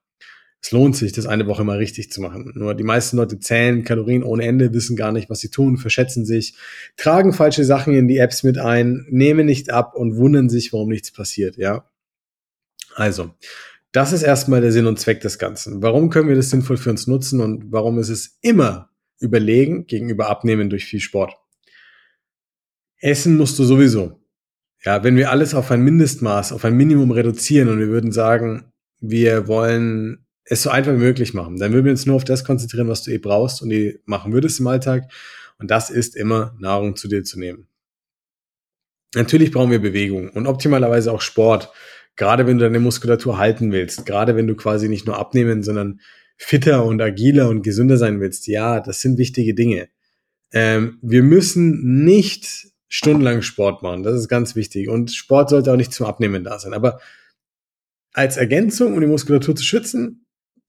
Es 0.63 0.71
lohnt 0.71 0.95
sich, 0.95 1.11
das 1.11 1.25
eine 1.25 1.47
Woche 1.47 1.63
mal 1.63 1.77
richtig 1.77 2.11
zu 2.11 2.21
machen. 2.21 2.51
Nur 2.55 2.75
die 2.75 2.83
meisten 2.83 3.17
Leute 3.17 3.39
zählen 3.39 3.83
Kalorien 3.83 4.23
ohne 4.23 4.45
Ende, 4.45 4.73
wissen 4.73 4.95
gar 4.95 5.11
nicht, 5.11 5.29
was 5.29 5.39
sie 5.39 5.49
tun, 5.49 5.77
verschätzen 5.77 6.23
sich, 6.23 6.55
tragen 6.97 7.33
falsche 7.33 7.65
Sachen 7.65 7.95
in 7.95 8.07
die 8.07 8.19
Apps 8.19 8.43
mit 8.43 8.59
ein, 8.59 9.05
nehmen 9.09 9.47
nicht 9.47 9.71
ab 9.71 9.95
und 9.95 10.17
wundern 10.17 10.49
sich, 10.49 10.71
warum 10.71 10.89
nichts 10.89 11.11
passiert, 11.11 11.57
ja. 11.57 11.89
Also, 12.93 13.33
das 13.91 14.13
ist 14.13 14.21
erstmal 14.21 14.61
der 14.61 14.71
Sinn 14.71 14.85
und 14.85 14.99
Zweck 14.99 15.21
des 15.21 15.39
Ganzen. 15.39 15.81
Warum 15.81 16.09
können 16.11 16.29
wir 16.29 16.35
das 16.35 16.51
sinnvoll 16.51 16.77
für 16.77 16.91
uns 16.91 17.07
nutzen 17.07 17.41
und 17.41 17.71
warum 17.71 17.97
ist 17.97 18.09
es 18.09 18.37
immer 18.41 18.89
überlegen 19.19 19.87
gegenüber 19.87 20.29
Abnehmen 20.29 20.69
durch 20.69 20.85
viel 20.85 20.99
Sport? 20.99 21.37
Essen 22.99 23.35
musst 23.35 23.57
du 23.57 23.63
sowieso. 23.63 24.19
Ja, 24.83 25.03
wenn 25.03 25.15
wir 25.15 25.31
alles 25.31 25.53
auf 25.55 25.71
ein 25.71 25.81
Mindestmaß, 25.81 26.53
auf 26.53 26.65
ein 26.65 26.77
Minimum 26.77 27.11
reduzieren 27.11 27.69
und 27.69 27.79
wir 27.79 27.87
würden 27.87 28.11
sagen, 28.11 28.71
wir 28.99 29.47
wollen 29.47 30.25
es 30.51 30.63
so 30.63 30.69
einfach 30.69 30.91
wie 30.91 30.97
möglich 30.97 31.33
machen, 31.33 31.55
dann 31.57 31.71
würden 31.71 31.85
wir 31.85 31.91
uns 31.93 32.05
nur 32.05 32.17
auf 32.17 32.25
das 32.25 32.43
konzentrieren, 32.43 32.89
was 32.89 33.03
du 33.03 33.11
eh 33.11 33.19
brauchst 33.19 33.61
und 33.61 33.71
eh 33.71 33.99
machen 34.03 34.33
würdest 34.33 34.59
im 34.59 34.67
Alltag. 34.67 35.09
Und 35.57 35.71
das 35.71 35.89
ist 35.89 36.13
immer 36.13 36.53
Nahrung 36.59 36.97
zu 36.97 37.07
dir 37.07 37.23
zu 37.23 37.39
nehmen. 37.39 37.69
Natürlich 39.15 39.51
brauchen 39.51 39.71
wir 39.71 39.81
Bewegung 39.81 40.29
und 40.29 40.47
optimalerweise 40.47 41.13
auch 41.13 41.21
Sport. 41.21 41.71
Gerade 42.17 42.47
wenn 42.47 42.57
du 42.57 42.65
deine 42.65 42.81
Muskulatur 42.81 43.37
halten 43.37 43.71
willst, 43.71 44.05
gerade 44.05 44.35
wenn 44.35 44.45
du 44.45 44.55
quasi 44.55 44.89
nicht 44.89 45.07
nur 45.07 45.17
abnehmen, 45.17 45.63
sondern 45.63 46.01
fitter 46.35 46.83
und 46.83 47.01
agiler 47.01 47.47
und 47.47 47.61
gesünder 47.61 47.95
sein 47.95 48.19
willst. 48.19 48.45
Ja, 48.47 48.81
das 48.81 48.99
sind 48.99 49.17
wichtige 49.17 49.53
Dinge. 49.53 49.87
Ähm, 50.51 50.99
wir 51.01 51.23
müssen 51.23 52.03
nicht 52.03 52.67
stundenlang 52.89 53.41
Sport 53.41 53.83
machen. 53.83 54.03
Das 54.03 54.15
ist 54.15 54.27
ganz 54.27 54.57
wichtig. 54.57 54.89
Und 54.89 55.11
Sport 55.11 55.49
sollte 55.49 55.71
auch 55.71 55.77
nicht 55.77 55.93
zum 55.93 56.07
Abnehmen 56.07 56.43
da 56.43 56.59
sein. 56.59 56.73
Aber 56.73 56.99
als 58.11 58.35
Ergänzung, 58.35 58.93
um 58.93 58.99
die 58.99 59.07
Muskulatur 59.07 59.55
zu 59.55 59.63
schützen, 59.63 60.20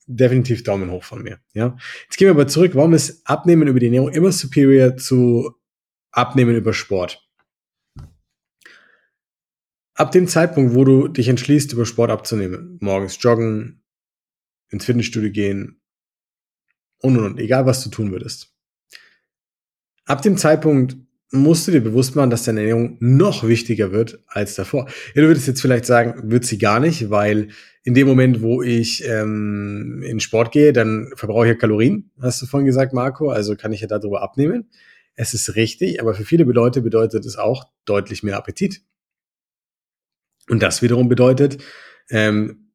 definitiv 0.06 0.62
Daumen 0.62 0.90
hoch 0.90 1.04
von 1.04 1.22
mir. 1.22 1.40
Ja. 1.52 1.76
Jetzt 2.04 2.16
gehen 2.16 2.26
wir 2.26 2.32
aber 2.32 2.48
zurück. 2.48 2.74
Warum 2.74 2.94
ist 2.94 3.26
Abnehmen 3.26 3.68
über 3.68 3.80
die 3.80 3.86
Ernährung 3.86 4.10
immer 4.10 4.32
superior 4.32 4.96
zu 4.96 5.54
Abnehmen 6.10 6.56
über 6.56 6.72
Sport? 6.72 7.26
Ab 9.94 10.10
dem 10.10 10.26
Zeitpunkt, 10.26 10.74
wo 10.74 10.84
du 10.84 11.08
dich 11.08 11.28
entschließt, 11.28 11.72
über 11.72 11.84
Sport 11.84 12.10
abzunehmen, 12.10 12.78
morgens 12.80 13.18
joggen, 13.20 13.84
ins 14.70 14.86
Fitnessstudio 14.86 15.30
gehen 15.30 15.80
und 17.02 17.18
und 17.18 17.24
und, 17.24 17.38
egal 17.38 17.66
was 17.66 17.84
du 17.84 17.90
tun 17.90 18.10
würdest. 18.10 18.54
Ab 20.04 20.22
dem 20.22 20.36
Zeitpunkt 20.36 20.96
musst 21.32 21.66
du 21.66 21.72
dir 21.72 21.80
bewusst 21.80 22.14
machen, 22.14 22.30
dass 22.30 22.44
deine 22.44 22.60
Ernährung 22.60 22.98
noch 23.00 23.46
wichtiger 23.46 23.90
wird 23.90 24.22
als 24.26 24.54
davor. 24.54 24.86
Ja, 25.14 25.22
du 25.22 25.28
würdest 25.28 25.48
jetzt 25.48 25.62
vielleicht 25.62 25.86
sagen, 25.86 26.30
wird 26.30 26.44
sie 26.44 26.58
gar 26.58 26.78
nicht, 26.78 27.10
weil 27.10 27.48
in 27.84 27.94
dem 27.94 28.06
Moment, 28.06 28.42
wo 28.42 28.62
ich 28.62 29.02
ähm, 29.06 30.02
in 30.06 30.20
Sport 30.20 30.52
gehe, 30.52 30.72
dann 30.72 31.10
verbrauche 31.16 31.46
ich 31.46 31.54
ja 31.54 31.58
Kalorien, 31.58 32.10
hast 32.20 32.42
du 32.42 32.46
vorhin 32.46 32.66
gesagt, 32.66 32.92
Marco, 32.92 33.30
also 33.30 33.56
kann 33.56 33.72
ich 33.72 33.80
ja 33.80 33.88
darüber 33.88 34.22
abnehmen. 34.22 34.68
Es 35.14 35.34
ist 35.34 35.56
richtig, 35.56 36.00
aber 36.00 36.14
für 36.14 36.24
viele 36.24 36.44
Leute 36.44 36.82
bedeutet 36.82 37.24
es 37.24 37.36
auch 37.36 37.64
deutlich 37.86 38.22
mehr 38.22 38.36
Appetit. 38.36 38.82
Und 40.48 40.62
das 40.62 40.82
wiederum 40.82 41.08
bedeutet, 41.08 41.62
ähm, 42.10 42.70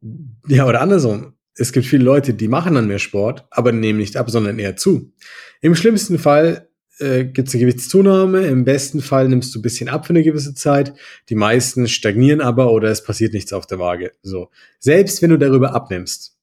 ja, 0.48 0.66
oder 0.66 0.82
andersrum, 0.82 1.34
es 1.54 1.72
gibt 1.72 1.86
viele 1.86 2.04
Leute, 2.04 2.34
die 2.34 2.48
machen 2.48 2.76
dann 2.76 2.88
mehr 2.88 3.00
Sport, 3.00 3.46
aber 3.50 3.72
nehmen 3.72 4.00
nicht 4.00 4.18
ab, 4.18 4.30
sondern 4.30 4.60
eher 4.60 4.76
zu. 4.76 5.14
Im 5.62 5.76
schlimmsten 5.76 6.20
Fall 6.20 6.67
äh, 7.00 7.26
gibt 7.26 7.48
es 7.48 7.54
eine 7.54 7.62
Gewichtszunahme. 7.62 8.46
Im 8.48 8.66
besten 8.66 9.02
Fall 9.02 9.28
nimmst 9.28 9.54
du 9.54 9.60
ein 9.60 9.62
bisschen 9.62 9.90
ab 9.90 10.06
für 10.06 10.12
eine 10.12 10.24
gewisse 10.24 10.54
Zeit. 10.54 10.94
Die 11.30 11.36
meisten 11.36 11.88
stagnieren 11.88 12.42
aber 12.42 12.72
oder 12.72 12.90
es 12.90 13.04
passiert 13.04 13.34
nichts 13.34 13.54
auf 13.54 13.68
der 13.68 13.80
Waage. 13.80 14.14
So. 14.22 14.50
Selbst 14.80 15.22
wenn 15.22 15.30
du 15.30 15.38
darüber 15.38 15.74
abnimmst, 15.74 16.38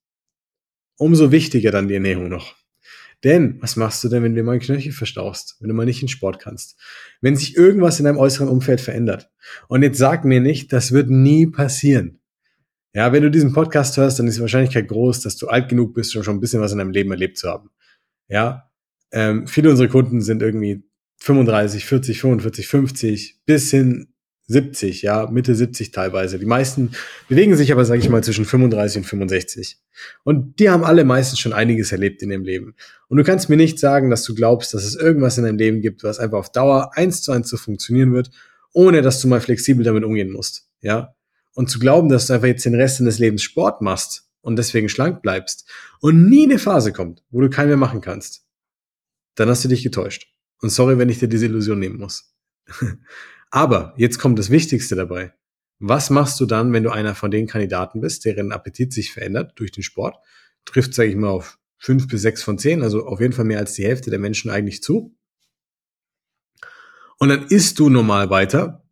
umso 0.96 1.32
wichtiger 1.32 1.70
dann 1.70 1.88
die 1.88 1.94
Ernährung 1.94 2.28
noch. 2.28 2.54
Denn 3.24 3.56
was 3.62 3.76
machst 3.76 4.04
du 4.04 4.08
denn, 4.08 4.22
wenn 4.22 4.34
du 4.34 4.42
mal 4.42 4.52
einen 4.52 4.60
Knöchel 4.60 4.92
verstauchst, 4.92 5.56
wenn 5.60 5.68
du 5.68 5.74
mal 5.74 5.86
nicht 5.86 6.02
in 6.02 6.08
Sport 6.08 6.40
kannst? 6.40 6.78
Wenn 7.22 7.36
sich 7.36 7.56
irgendwas 7.56 7.98
in 7.98 8.04
deinem 8.04 8.18
äußeren 8.18 8.48
Umfeld 8.48 8.82
verändert. 8.82 9.30
Und 9.66 9.82
jetzt 9.82 9.98
sag 9.98 10.24
mir 10.26 10.40
nicht, 10.40 10.72
das 10.72 10.92
wird 10.92 11.08
nie 11.08 11.46
passieren. 11.46 12.20
Ja, 12.92 13.12
wenn 13.12 13.22
du 13.22 13.30
diesen 13.30 13.52
Podcast 13.52 13.96
hörst, 13.96 14.18
dann 14.18 14.28
ist 14.28 14.36
die 14.36 14.42
Wahrscheinlichkeit 14.42 14.88
groß, 14.88 15.20
dass 15.20 15.36
du 15.36 15.48
alt 15.48 15.68
genug 15.68 15.94
bist, 15.94 16.14
um 16.14 16.22
schon 16.22 16.36
ein 16.36 16.40
bisschen 16.40 16.60
was 16.60 16.72
in 16.72 16.78
deinem 16.78 16.92
Leben 16.92 17.10
erlebt 17.10 17.38
zu 17.38 17.48
haben. 17.48 17.70
Ja, 18.28 18.70
ähm, 19.14 19.46
viele 19.46 19.70
unserer 19.70 19.88
Kunden 19.88 20.20
sind 20.20 20.42
irgendwie 20.42 20.82
35, 21.20 21.86
40, 21.86 22.20
45, 22.20 22.66
50 22.66 23.40
bis 23.46 23.70
hin 23.70 24.08
70, 24.48 25.02
ja, 25.02 25.26
Mitte 25.30 25.54
70 25.54 25.92
teilweise. 25.92 26.38
Die 26.38 26.44
meisten 26.44 26.90
bewegen 27.28 27.56
sich 27.56 27.72
aber, 27.72 27.84
sage 27.84 28.00
ich 28.00 28.10
mal, 28.10 28.22
zwischen 28.22 28.44
35 28.44 28.98
und 28.98 29.04
65. 29.04 29.78
Und 30.24 30.58
die 30.58 30.68
haben 30.68 30.84
alle 30.84 31.04
meistens 31.04 31.38
schon 31.38 31.54
einiges 31.54 31.92
erlebt 31.92 32.22
in 32.22 32.30
ihrem 32.30 32.42
Leben. 32.42 32.74
Und 33.08 33.16
du 33.16 33.24
kannst 33.24 33.48
mir 33.48 33.56
nicht 33.56 33.78
sagen, 33.78 34.10
dass 34.10 34.24
du 34.24 34.34
glaubst, 34.34 34.74
dass 34.74 34.84
es 34.84 34.96
irgendwas 34.96 35.38
in 35.38 35.44
deinem 35.44 35.58
Leben 35.58 35.80
gibt, 35.80 36.02
was 36.02 36.18
einfach 36.18 36.38
auf 36.38 36.52
Dauer 36.52 36.90
eins 36.94 37.22
zu 37.22 37.32
eins 37.32 37.48
so 37.48 37.56
funktionieren 37.56 38.12
wird, 38.12 38.30
ohne 38.72 39.00
dass 39.00 39.20
du 39.20 39.28
mal 39.28 39.40
flexibel 39.40 39.84
damit 39.84 40.04
umgehen 40.04 40.30
musst, 40.30 40.68
ja. 40.80 41.14
Und 41.54 41.70
zu 41.70 41.78
glauben, 41.78 42.08
dass 42.08 42.26
du 42.26 42.32
einfach 42.32 42.48
jetzt 42.48 42.66
den 42.66 42.74
Rest 42.74 42.98
deines 42.98 43.20
Lebens 43.20 43.44
Sport 43.44 43.80
machst 43.80 44.28
und 44.40 44.56
deswegen 44.56 44.88
schlank 44.88 45.22
bleibst 45.22 45.70
und 46.00 46.28
nie 46.28 46.44
eine 46.44 46.58
Phase 46.58 46.92
kommt, 46.92 47.22
wo 47.30 47.40
du 47.40 47.48
keinen 47.48 47.68
mehr 47.68 47.76
machen 47.76 48.00
kannst, 48.00 48.43
dann 49.34 49.48
hast 49.48 49.64
du 49.64 49.68
dich 49.68 49.82
getäuscht. 49.82 50.32
Und 50.60 50.70
sorry, 50.70 50.98
wenn 50.98 51.08
ich 51.08 51.18
dir 51.18 51.28
diese 51.28 51.46
Illusion 51.46 51.78
nehmen 51.78 51.98
muss. 51.98 52.34
Aber 53.50 53.94
jetzt 53.96 54.18
kommt 54.18 54.38
das 54.38 54.50
Wichtigste 54.50 54.96
dabei. 54.96 55.34
Was 55.78 56.10
machst 56.10 56.40
du 56.40 56.46
dann, 56.46 56.72
wenn 56.72 56.82
du 56.82 56.90
einer 56.90 57.14
von 57.14 57.30
den 57.30 57.46
Kandidaten 57.46 58.00
bist, 58.00 58.24
deren 58.24 58.52
Appetit 58.52 58.92
sich 58.92 59.12
verändert 59.12 59.52
durch 59.56 59.72
den 59.72 59.82
Sport? 59.82 60.16
Trifft, 60.64 60.94
sage 60.94 61.10
ich 61.10 61.16
mal, 61.16 61.28
auf 61.28 61.58
fünf 61.76 62.08
bis 62.08 62.22
sechs 62.22 62.42
von 62.42 62.58
zehn, 62.58 62.82
also 62.82 63.06
auf 63.06 63.20
jeden 63.20 63.32
Fall 63.32 63.44
mehr 63.44 63.58
als 63.58 63.74
die 63.74 63.84
Hälfte 63.84 64.10
der 64.10 64.18
Menschen 64.18 64.50
eigentlich 64.50 64.82
zu. 64.82 65.14
Und 67.18 67.28
dann 67.28 67.46
isst 67.48 67.78
du 67.78 67.90
normal 67.90 68.30
weiter, 68.30 68.84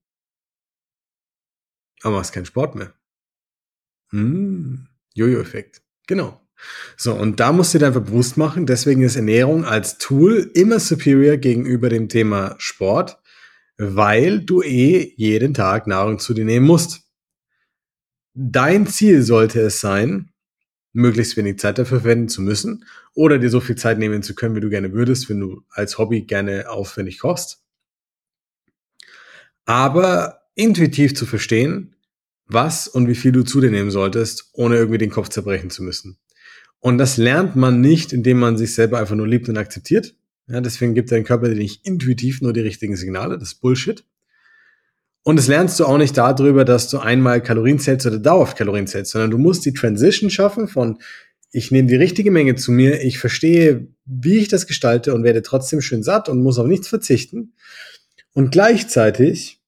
aber 2.03 2.17
machst 2.17 2.33
keinen 2.33 2.45
Sport 2.45 2.75
mehr. 2.75 2.93
Hm. 4.11 4.89
Jojo-Effekt. 5.15 5.83
Genau. 6.07 6.42
So, 6.97 7.15
und 7.15 7.41
da 7.41 7.53
musst 7.53 7.75
du 7.75 7.79
dir 7.79 7.87
einfach 7.87 8.03
bewusst 8.03 8.37
machen, 8.37 8.67
deswegen 8.67 9.03
ist 9.03 9.17
Ernährung 9.17 9.65
als 9.65 9.99
Tool 9.99 10.51
immer 10.55 10.79
superior 10.79 11.37
gegenüber 11.37 11.89
dem 11.89 12.09
Thema 12.09 12.55
Sport, 12.59 13.19
weil 13.77 14.41
du 14.41 14.63
eh 14.63 15.13
jeden 15.17 15.55
Tag 15.55 15.87
Nahrung 15.87 16.19
zu 16.19 16.35
dir 16.35 16.45
nehmen 16.45 16.67
musst. 16.67 17.03
Dein 18.35 18.87
Ziel 18.87 19.23
sollte 19.23 19.61
es 19.61 19.81
sein, 19.81 20.31
möglichst 20.93 21.37
wenig 21.37 21.59
Zeit 21.59 21.79
dafür 21.79 22.01
verwenden 22.01 22.29
zu 22.29 22.43
müssen 22.43 22.85
oder 23.15 23.39
dir 23.39 23.51
so 23.51 23.61
viel 23.61 23.77
Zeit 23.77 23.99
nehmen 23.99 24.23
zu 24.23 24.35
können, 24.35 24.55
wie 24.55 24.61
du 24.61 24.71
gerne 24.71 24.93
würdest, 24.93 25.29
wenn 25.29 25.41
du 25.41 25.63
als 25.71 25.99
Hobby 25.99 26.23
gerne 26.23 26.71
aufwendig 26.71 27.19
kochst. 27.19 27.63
Aber 29.65 30.43
intuitiv 30.55 31.15
zu 31.15 31.27
verstehen, 31.27 31.97
was 32.47 32.89
und 32.89 33.09
wie 33.09 33.15
viel 33.15 33.33
du 33.33 33.43
zu 33.43 33.61
dir 33.61 33.71
nehmen 33.71 33.91
solltest, 33.91 34.51
ohne 34.53 34.77
irgendwie 34.77 34.99
den 34.99 35.11
Kopf 35.11 35.29
zerbrechen 35.29 35.71
zu 35.71 35.83
müssen. 35.83 36.19
Und 36.83 36.99
das 36.99 37.17
lernt 37.17 37.55
man 37.55 37.81
nicht, 37.81 38.13
indem 38.13 38.41
man 38.41 38.59
sich 38.59 38.75
selber 38.75 38.99
einfach 38.99 39.15
nur 39.15 39.29
liebt 39.29 39.49
und 39.49 39.57
akzeptiert. 39.57 40.17
Ja, 40.49 40.61
deswegen 40.61 40.95
gibt 40.95 41.13
dein 41.13 41.23
Körper 41.23 41.49
dir 41.49 41.55
nicht 41.55 41.87
intuitiv 41.87 42.43
nur 42.43 42.53
die 42.53 42.61
richtigen 42.61 42.97
Signale. 42.97 43.39
Das 43.39 43.53
ist 43.53 43.61
Bullshit. 43.61 44.05
Und 45.23 45.37
das 45.37 45.47
lernst 45.47 45.79
du 45.79 45.85
auch 45.85 45.97
nicht 45.97 46.19
darüber, 46.19 46.65
dass 46.65 46.91
du 46.91 46.99
einmal 46.99 47.41
Kalorien 47.41 47.79
zählst 47.79 48.05
oder 48.05 48.19
dauerhaft 48.19 48.59
Kalorien 48.59 48.89
zählst, 48.89 49.13
sondern 49.13 49.31
du 49.31 49.39
musst 49.39 49.65
die 49.65 49.73
Transition 49.73 50.29
schaffen 50.29 50.67
von 50.67 50.99
ich 51.53 51.71
nehme 51.71 51.87
die 51.87 51.95
richtige 51.95 52.33
Menge 52.33 52.57
zu 52.57 52.73
mir, 52.73 53.01
ich 53.05 53.21
verstehe, 53.21 53.87
wie 54.05 54.39
ich 54.39 54.49
das 54.49 54.67
gestalte 54.67 55.15
und 55.15 55.23
werde 55.23 55.43
trotzdem 55.43 55.83
schön 55.83 56.03
satt 56.03 56.29
und 56.29 56.43
muss 56.43 56.59
auf 56.59 56.67
nichts 56.67 56.89
verzichten. 56.89 57.55
Und 58.33 58.51
gleichzeitig 58.51 59.61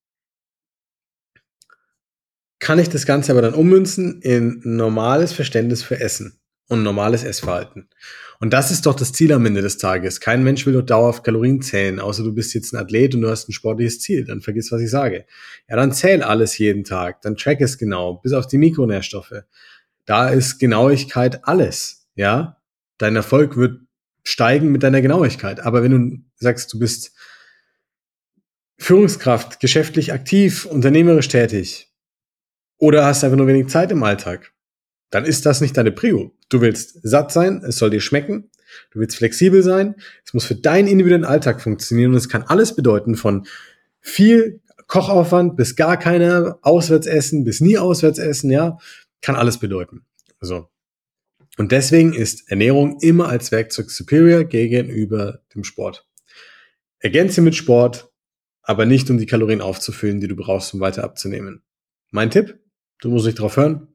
kann 2.59 2.81
ich 2.81 2.89
das 2.89 3.07
Ganze 3.07 3.31
aber 3.31 3.43
dann 3.43 3.55
ummünzen 3.55 4.21
in 4.21 4.63
normales 4.65 5.33
Verständnis 5.33 5.85
für 5.85 6.01
Essen 6.01 6.41
und 6.69 6.83
normales 6.83 7.25
Essverhalten. 7.25 7.89
Und 8.41 8.53
das 8.53 8.71
ist 8.71 8.87
doch 8.87 8.95
das 8.95 9.13
Ziel 9.13 9.33
am 9.33 9.47
Ende 9.47 9.63
des 9.63 9.79
Tages. 9.79 10.21
Kein 10.21 10.43
Mensch 10.43 10.67
will 10.67 10.75
doch 10.75 10.83
dauerhaft 10.83 11.25
Kalorien 11.25 11.63
zählen, 11.63 12.01
außer 12.01 12.23
du 12.23 12.35
bist 12.35 12.55
jetzt 12.55 12.73
ein 12.73 12.79
Athlet 12.79 13.15
und 13.15 13.21
du 13.21 13.31
hast 13.31 13.49
ein 13.49 13.53
sportliches 13.53 14.01
Ziel. 14.01 14.25
Dann 14.25 14.41
vergiss, 14.41 14.73
was 14.73 14.81
ich 14.81 14.91
sage. 14.91 15.27
Ja, 15.69 15.77
dann 15.77 15.93
zähl 15.93 16.23
alles 16.23 16.59
jeden 16.59 16.85
Tag. 16.85 17.23
Dann 17.23 17.37
track 17.37 17.61
es 17.61 17.79
genau, 17.79 18.15
bis 18.15 18.33
auf 18.33 18.47
die 18.47 18.59
Mikronährstoffe. 18.59 19.45
Da 20.05 20.29
ist 20.29 20.59
Genauigkeit 20.59 21.47
alles. 21.47 22.07
Ja, 22.15 22.59
dein 22.99 23.17
Erfolg 23.17 23.57
wird 23.57 23.81
steigen 24.25 24.73
mit 24.73 24.83
deiner 24.83 25.03
Genauigkeit. 25.03 25.61
Aber 25.61 25.83
wenn 25.83 25.91
du 25.91 26.19
sagst, 26.37 26.73
du 26.73 26.79
bist 26.79 27.13
Führungskraft, 28.79 29.61
geschäftlich 29.61 30.13
aktiv, 30.13 30.67
unternehmerisch 30.67 31.29
tätig 31.29 31.93
oder 32.79 33.05
hast 33.05 33.23
einfach 33.23 33.37
nur 33.37 33.47
wenig 33.47 33.69
Zeit 33.69 33.93
im 33.93 34.03
Alltag, 34.03 34.54
dann 35.11 35.25
ist 35.25 35.47
das 35.47 35.61
nicht 35.61 35.77
deine 35.77 35.93
Prio. 35.93 36.35
Du 36.49 36.61
willst 36.61 36.99
satt 37.03 37.33
sein, 37.33 37.63
es 37.67 37.77
soll 37.77 37.91
dir 37.91 38.01
schmecken, 38.01 38.51
du 38.91 39.01
willst 39.01 39.17
flexibel 39.17 39.63
sein, 39.63 39.95
es 40.25 40.35
muss 40.35 40.45
für 40.45 40.57
deinen 40.57 40.89
individuellen 40.89 41.25
Alltag 41.25 41.61
funktionieren 41.61 42.13
und 42.13 42.17
es 42.17 42.29
kann 42.29 42.43
alles 42.43 42.75
bedeuten 42.75 43.15
von 43.15 43.47
viel 44.01 44.61
Kochaufwand 44.87 45.57
bis 45.57 45.77
gar 45.77 45.97
keine 45.97 46.59
Auswärtsessen, 46.63 47.45
bis 47.45 47.61
nie 47.61 47.79
Auswärtsessen, 47.79 48.51
ja, 48.51 48.79
kann 49.23 49.37
alles 49.37 49.59
bedeuten. 49.59 50.05
So. 50.41 50.69
Und 51.57 51.73
deswegen 51.73 52.13
ist 52.13 52.51
Ernährung 52.51 52.99
immer 53.01 53.29
als 53.29 53.53
Werkzeug 53.53 53.91
superior 53.91 54.45
gegenüber 54.45 55.41
dem 55.55 55.65
Sport. 55.65 56.07
Ergänze 56.99 57.41
mit 57.41 57.55
Sport, 57.55 58.11
aber 58.63 58.87
nicht 58.87 59.09
um 59.11 59.19
die 59.19 59.27
Kalorien 59.27 59.61
aufzufüllen, 59.61 60.21
die 60.21 60.29
du 60.29 60.37
brauchst, 60.37 60.75
um 60.75 60.81
weiter 60.81 61.05
abzunehmen. 61.05 61.63
Mein 62.11 62.31
Tipp, 62.31 62.59
du 63.01 63.11
musst 63.11 63.27
nicht 63.27 63.39
drauf 63.39 63.57
hören, 63.57 63.94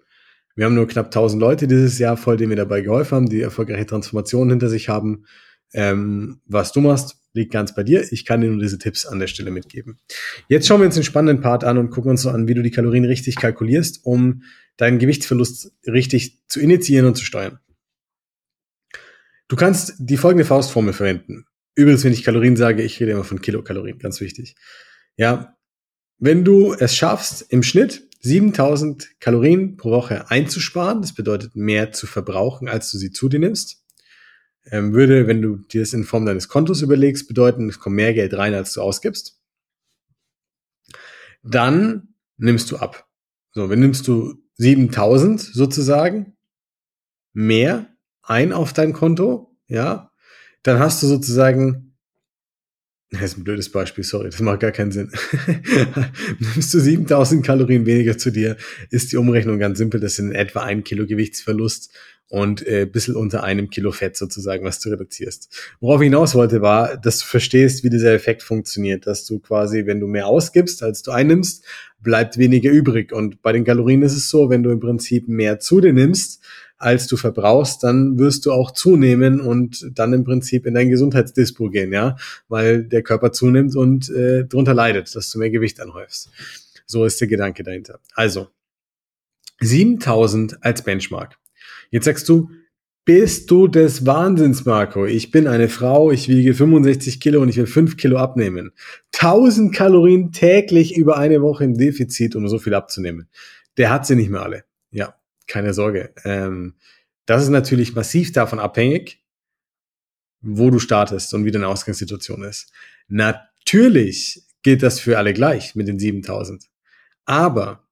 wir 0.56 0.66
haben 0.66 0.76
nur 0.76 0.88
knapp 0.88 1.08
1000 1.08 1.40
Leute 1.40 1.68
dieses 1.68 2.00
Jahr 2.00 2.18
voll, 2.18 2.38
denen 2.38 2.50
wir 2.50 2.58
dabei 2.58 2.82
geholfen 2.82 3.16
haben, 3.16 3.30
die 3.30 3.42
erfolgreiche 3.42 3.86
Transformationen 3.86 4.50
hinter 4.50 4.70
sich 4.70 4.90
haben. 4.90 5.26
Ähm, 5.74 6.42
was 6.46 6.72
du 6.72 6.82
machst, 6.82 7.18
liegt 7.34 7.54
ganz 7.54 7.76
bei 7.76 7.84
dir. 7.84 8.06
Ich 8.12 8.26
kann 8.26 8.42
dir 8.42 8.50
nur 8.50 8.62
diese 8.62 8.80
Tipps 8.80 9.06
an 9.06 9.20
der 9.20 9.28
Stelle 9.28 9.52
mitgeben. 9.52 10.00
Jetzt 10.48 10.68
schauen 10.68 10.82
wir 10.82 10.86
uns 10.86 10.96
den 10.96 11.04
spannenden 11.04 11.42
Part 11.42 11.64
an 11.64 11.78
und 11.78 11.92
gucken 11.92 12.12
uns 12.12 12.24
so 12.24 12.30
an, 12.30 12.48
wie 12.48 12.56
du 12.56 12.64
die 12.64 12.72
Kalorien 12.72 13.06
richtig 13.06 13.36
kalkulierst, 13.36 14.02
um 14.04 14.44
deinen 14.78 15.00
Gewichtsverlust 15.00 15.72
richtig 15.86 16.40
zu 16.48 16.60
initiieren 16.60 17.06
und 17.06 17.16
zu 17.16 17.24
steuern. 17.24 17.60
Du 19.48 19.56
kannst 19.56 19.96
die 20.00 20.18
folgende 20.18 20.46
Faustformel 20.46 20.94
verwenden. 20.94 21.46
Übrigens, 21.76 22.04
wenn 22.04 22.14
ich 22.14 22.24
Kalorien 22.24 22.56
sage, 22.56 22.84
ich 22.84 23.00
rede 23.00 23.12
immer 23.12 23.24
von 23.24 23.42
Kilokalorien, 23.42 24.00
ganz 24.00 24.22
wichtig. 24.22 24.56
Ja, 25.18 25.58
wenn 26.18 26.44
du 26.44 26.74
es 26.74 26.96
schaffst, 26.96 27.46
im 27.50 27.64
Schnitt 27.64 28.09
7000 28.20 29.20
Kalorien 29.20 29.78
pro 29.78 29.92
Woche 29.92 30.30
einzusparen, 30.30 31.02
das 31.02 31.14
bedeutet 31.14 31.56
mehr 31.56 31.92
zu 31.92 32.06
verbrauchen, 32.06 32.68
als 32.68 32.92
du 32.92 32.98
sie 32.98 33.12
zu 33.12 33.30
dir 33.30 33.40
nimmst, 33.40 33.84
ähm, 34.66 34.94
würde, 34.94 35.28
wenn 35.28 35.42
du 35.42 35.58
dir 35.58 35.82
das 35.82 35.94
in 35.94 36.04
Form 36.04 36.26
deines 36.26 36.50
Kontos 36.50 36.82
überlegst, 36.82 37.28
bedeuten, 37.28 37.70
es 37.70 37.80
kommt 37.80 37.96
mehr 37.96 38.14
Geld 38.14 38.34
rein, 38.38 38.54
als 38.54 38.74
du 38.74 38.82
ausgibst. 38.82 39.40
Dann 41.44 42.14
nimmst 42.38 42.70
du 42.72 42.78
ab. 42.78 43.08
So, 43.52 43.70
wenn 43.70 43.80
nimmst 43.80 44.08
du 44.08 44.36
7000 44.56 45.40
sozusagen 45.40 46.38
mehr 47.34 47.88
ein 48.22 48.52
auf 48.52 48.74
dein 48.74 48.94
Konto, 48.94 49.58
ja, 49.68 50.12
dann 50.64 50.80
hast 50.80 51.02
du 51.02 51.08
sozusagen 51.08 51.89
das 53.12 53.24
ist 53.24 53.38
ein 53.38 53.44
blödes 53.44 53.72
Beispiel, 53.72 54.04
sorry, 54.04 54.30
das 54.30 54.40
macht 54.40 54.60
gar 54.60 54.72
keinen 54.72 54.92
Sinn. 54.92 55.12
Nimmst 56.40 56.74
du 56.74 56.80
7000 56.80 57.44
Kalorien 57.44 57.86
weniger 57.88 58.18
zu 58.18 58.32
dir, 58.32 58.56
ist 58.92 59.12
die 59.12 59.18
Umrechnung 59.18 59.58
ganz 59.58 59.80
simpel. 59.80 60.00
Das 60.00 60.16
sind 60.16 60.32
etwa 60.32 60.62
ein 60.62 60.84
Kilo 60.84 61.08
Gewichtsverlust 61.08 61.92
und 62.28 62.66
äh, 62.68 62.86
bisschen 62.86 63.16
unter 63.16 63.44
einem 63.44 63.72
Kilo 63.72 63.92
Fett 63.92 64.16
sozusagen, 64.16 64.64
was 64.64 64.80
du 64.80 64.90
reduzierst. 64.90 65.74
Worauf 65.80 66.02
ich 66.02 66.06
hinaus 66.06 66.36
wollte, 66.36 66.62
war, 66.62 66.98
dass 66.98 67.20
du 67.20 67.26
verstehst, 67.26 67.84
wie 67.84 67.90
dieser 67.90 68.14
Effekt 68.14 68.44
funktioniert, 68.44 69.08
dass 69.08 69.26
du 69.26 69.40
quasi, 69.40 69.88
wenn 69.88 70.00
du 70.00 70.06
mehr 70.06 70.28
ausgibst, 70.28 70.84
als 70.84 71.02
du 71.02 71.10
einnimmst, 71.10 71.66
bleibt 72.00 72.38
weniger 72.38 72.70
übrig. 72.70 73.12
Und 73.12 73.42
bei 73.42 73.52
den 73.52 73.66
Kalorien 73.66 74.04
ist 74.04 74.16
es 74.16 74.30
so, 74.30 74.52
wenn 74.52 74.62
du 74.62 74.70
im 74.70 74.80
Prinzip 74.80 75.28
mehr 75.28 75.60
zu 75.60 75.82
dir 75.82 75.94
nimmst, 75.94 76.44
als 76.80 77.08
du 77.08 77.18
verbrauchst, 77.18 77.84
dann 77.84 78.18
wirst 78.18 78.46
du 78.46 78.54
auch 78.54 78.72
zunehmen 78.72 79.42
und 79.42 79.92
dann 79.94 80.14
im 80.14 80.24
Prinzip 80.24 80.66
in 80.66 80.74
dein 80.74 80.90
Gesundheitsdispo 80.90 81.70
gehen, 81.70 81.92
ja, 81.92 82.16
weil 82.48 82.84
der 82.84 83.04
Körper 83.04 83.34
zunimmt 83.34 83.76
und 83.76 84.10
äh, 84.10 84.46
darunter 84.46 84.74
leidet, 84.74 85.14
dass 85.14 85.30
du 85.30 85.40
mehr 85.40 85.50
Gewicht 85.50 85.82
anhäufst. 85.82 86.30
So 86.86 87.06
ist 87.06 87.20
der 87.20 87.28
Gedanke 87.28 87.64
dahinter. 87.64 88.00
Also 88.16 88.48
7000 89.60 90.64
als 90.64 90.82
Benchmark. 90.82 91.38
Jetzt 91.92 92.06
sagst 92.06 92.30
du, 92.30 92.50
bist 93.04 93.52
du 93.52 93.68
des 93.68 94.06
Wahnsinns, 94.06 94.66
Marco? 94.66 95.06
Ich 95.06 95.32
bin 95.32 95.48
eine 95.48 95.68
Frau, 95.68 96.12
ich 96.12 96.30
wiege 96.30 96.54
65 96.54 97.20
Kilo 97.20 97.42
und 97.42 97.50
ich 97.50 97.58
will 97.58 97.66
5 97.66 97.98
Kilo 97.98 98.18
abnehmen. 98.18 98.72
1000 99.14 99.74
Kalorien 99.74 100.32
täglich 100.32 100.96
über 100.96 101.18
eine 101.18 101.42
Woche 101.42 101.66
im 101.66 101.76
Defizit, 101.76 102.36
um 102.36 102.48
so 102.48 102.58
viel 102.60 102.74
abzunehmen. 102.74 103.28
Der 103.78 103.92
hat 103.92 104.06
sie 104.06 104.16
nicht 104.16 104.30
mehr 104.30 104.44
alle. 104.44 104.64
Keine 105.50 105.74
Sorge. 105.74 106.14
Ähm, 106.24 106.76
das 107.26 107.44
ist 107.44 107.50
natürlich 107.50 107.94
massiv 107.96 108.32
davon 108.32 108.60
abhängig, 108.60 109.22
wo 110.42 110.70
du 110.70 110.80
startest 110.80 111.34
und 111.34 111.44
wie 111.44 111.52
deine 111.52 111.68
Ausgangssituation 111.68 112.44
ist. 112.44 112.72
Natürlich 113.08 114.44
gilt 114.64 114.84
das 114.84 115.00
für 115.00 115.18
alle 115.18 115.34
gleich 115.34 115.76
mit 115.76 115.88
den 115.88 116.00
7000. 116.00 116.70
Aber 117.26 117.88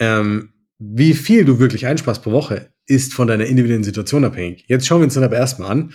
ähm, 0.00 0.54
wie 0.78 1.14
viel 1.14 1.44
du 1.44 1.58
wirklich 1.58 1.86
einsparst 1.86 2.22
pro 2.22 2.32
Woche, 2.32 2.72
ist 2.86 3.14
von 3.14 3.28
deiner 3.28 3.46
individuellen 3.46 3.84
Situation 3.84 4.24
abhängig. 4.24 4.64
Jetzt 4.66 4.86
schauen 4.86 5.00
wir 5.00 5.04
uns 5.04 5.14
dann 5.14 5.24
aber 5.24 5.36
erstmal 5.36 5.70
an, 5.70 5.94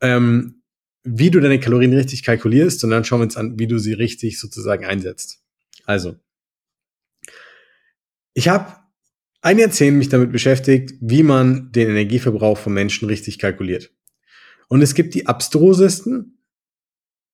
ähm, 0.00 0.62
wie 1.04 1.30
du 1.30 1.40
deine 1.40 1.60
Kalorien 1.60 1.92
richtig 1.92 2.24
kalkulierst 2.24 2.82
und 2.82 2.90
dann 2.90 3.04
schauen 3.04 3.20
wir 3.20 3.24
uns 3.24 3.36
an, 3.36 3.58
wie 3.58 3.68
du 3.68 3.78
sie 3.78 3.92
richtig 3.92 4.40
sozusagen 4.40 4.84
einsetzt. 4.84 5.40
Also, 5.84 6.16
ich 8.34 8.48
habe 8.48 8.85
ein 9.46 9.60
Jahrzehnt 9.60 9.96
mich 9.96 10.08
damit 10.08 10.32
beschäftigt, 10.32 10.94
wie 11.00 11.22
man 11.22 11.70
den 11.70 11.88
Energieverbrauch 11.88 12.58
von 12.58 12.74
Menschen 12.74 13.06
richtig 13.06 13.38
kalkuliert. 13.38 13.92
Und 14.66 14.82
es 14.82 14.94
gibt 14.94 15.14
die 15.14 15.28
abstrusesten, 15.28 16.40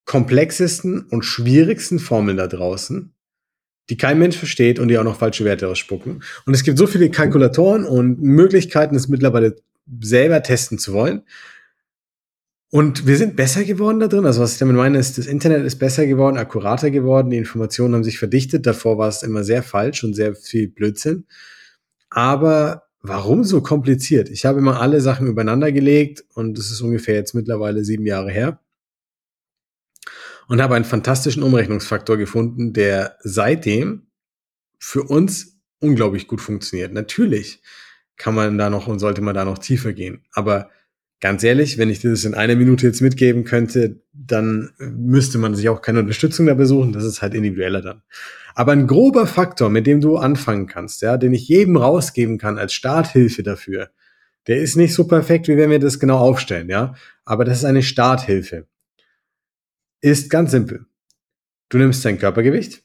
komplexesten 0.05 1.07
und 1.07 1.25
schwierigsten 1.25 1.99
Formeln 1.99 2.37
da 2.37 2.49
draußen, 2.49 3.15
die 3.89 3.97
kein 3.97 4.19
Mensch 4.19 4.37
versteht 4.37 4.79
und 4.79 4.89
die 4.89 4.99
auch 4.99 5.05
noch 5.05 5.17
falsche 5.17 5.47
Werte 5.47 5.69
ausspucken. 5.69 6.23
Und 6.45 6.53
es 6.53 6.65
gibt 6.65 6.77
so 6.77 6.87
viele 6.87 7.11
Kalkulatoren 7.11 7.87
und 7.87 8.21
Möglichkeiten, 8.21 8.95
es 8.95 9.09
mittlerweile 9.09 9.57
selber 10.03 10.43
testen 10.43 10.77
zu 10.77 10.93
wollen. 10.93 11.23
Und 12.69 13.07
wir 13.07 13.17
sind 13.17 13.37
besser 13.37 13.65
geworden 13.65 14.01
da 14.01 14.09
drin. 14.09 14.27
Also 14.27 14.43
was 14.43 14.53
ich 14.53 14.59
damit 14.59 14.77
meine, 14.77 14.99
ist, 14.99 15.17
das 15.17 15.27
Internet 15.27 15.65
ist 15.65 15.79
besser 15.79 16.07
geworden, 16.07 16.37
akkurater 16.37 16.91
geworden, 16.91 17.31
die 17.31 17.39
Informationen 17.39 17.95
haben 17.95 18.05
sich 18.05 18.19
verdichtet. 18.19 18.67
Davor 18.67 18.99
war 18.99 19.09
es 19.09 19.23
immer 19.23 19.45
sehr 19.45 19.63
falsch 19.63 20.05
und 20.05 20.13
sehr 20.13 20.35
viel 20.35 20.69
Blödsinn. 20.69 21.25
Aber 22.15 22.85
warum 23.01 23.43
so 23.43 23.63
kompliziert? 23.63 24.29
Ich 24.29 24.45
habe 24.45 24.59
immer 24.59 24.81
alle 24.81 25.01
Sachen 25.01 25.27
übereinander 25.27 25.73
gelegt 25.73 26.25
und 26.35 26.59
es 26.59 26.71
ist 26.71 26.83
ungefähr 26.83 27.15
jetzt 27.15 27.35
mittlerweile 27.35 27.85
sieben 27.85 28.07
Jahre 28.07 28.31
her. 28.31 28.61
Und 30.47 30.61
habe 30.61 30.75
einen 30.75 30.85
fantastischen 30.85 31.43
Umrechnungsfaktor 31.43 32.19
gefunden, 32.19 32.73
der 32.75 33.17
seitdem 33.23 34.09
für 34.79 35.03
uns 35.03 35.59
unglaublich 35.79 36.27
gut 36.27 36.41
funktioniert. 36.41 36.93
Natürlich 36.93 37.63
kann 38.17 38.35
man 38.35 38.59
da 38.59 38.69
noch 38.69 38.87
und 38.87 38.99
sollte 38.99 39.23
man 39.23 39.35
da 39.35 39.45
noch 39.45 39.59
tiefer 39.59 39.93
gehen. 39.93 40.25
Aber 40.33 40.71
ganz 41.23 41.45
ehrlich, 41.45 41.79
wenn 41.79 41.89
ich 41.89 42.01
das 42.01 42.25
in 42.25 42.35
einer 42.35 42.57
Minute 42.57 42.87
jetzt 42.87 43.01
mitgeben 43.01 43.45
könnte, 43.45 44.03
dann 44.13 44.73
müsste 44.79 45.39
man 45.39 45.55
sich 45.55 45.69
auch 45.69 45.81
keine 45.81 46.01
Unterstützung 46.01 46.47
dabei 46.47 46.65
suchen. 46.65 46.93
Das 46.93 47.05
ist 47.05 47.23
halt 47.23 47.33
individueller 47.33 47.81
dann. 47.81 48.03
Aber 48.55 48.73
ein 48.73 48.89
grober 48.89 49.27
Faktor, 49.27 49.71
mit 49.71 49.87
dem 49.87 50.01
du 50.01 50.17
anfangen 50.17 50.67
kannst, 50.67 51.01
ja, 51.01 51.17
den 51.17 51.33
ich 51.33 51.49
jedem 51.49 51.77
rausgeben 51.77 52.39
kann 52.39 52.59
als 52.59 52.75
Starthilfe 52.75 53.45
dafür, 53.45 53.91
der 54.49 54.59
ist 54.59 54.75
nicht 54.75 54.95
so 54.95 55.07
perfekt, 55.07 55.47
wie 55.47 55.57
wenn 55.57 55.71
wir 55.71 55.79
das 55.79 56.01
genau 56.01 56.19
aufstellen, 56.19 56.69
ja. 56.69 56.97
Aber 57.25 57.45
das 57.45 57.59
ist 57.59 57.65
eine 57.65 57.85
Starthilfe. 57.85 58.67
Ist 60.01 60.29
ganz 60.29 60.51
simpel. 60.51 60.87
Du 61.69 61.79
nimmst 61.79 62.05
dein 62.05 62.19
Körpergewicht 62.19 62.83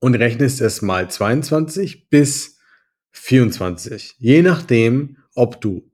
und 0.00 0.14
rechnest 0.14 0.60
es 0.60 0.82
mal 0.82 1.10
22 1.10 2.10
bis 2.10 2.58
24. 3.12 4.16
Je 4.18 4.42
nachdem, 4.42 5.16
ob 5.34 5.62
du 5.62 5.87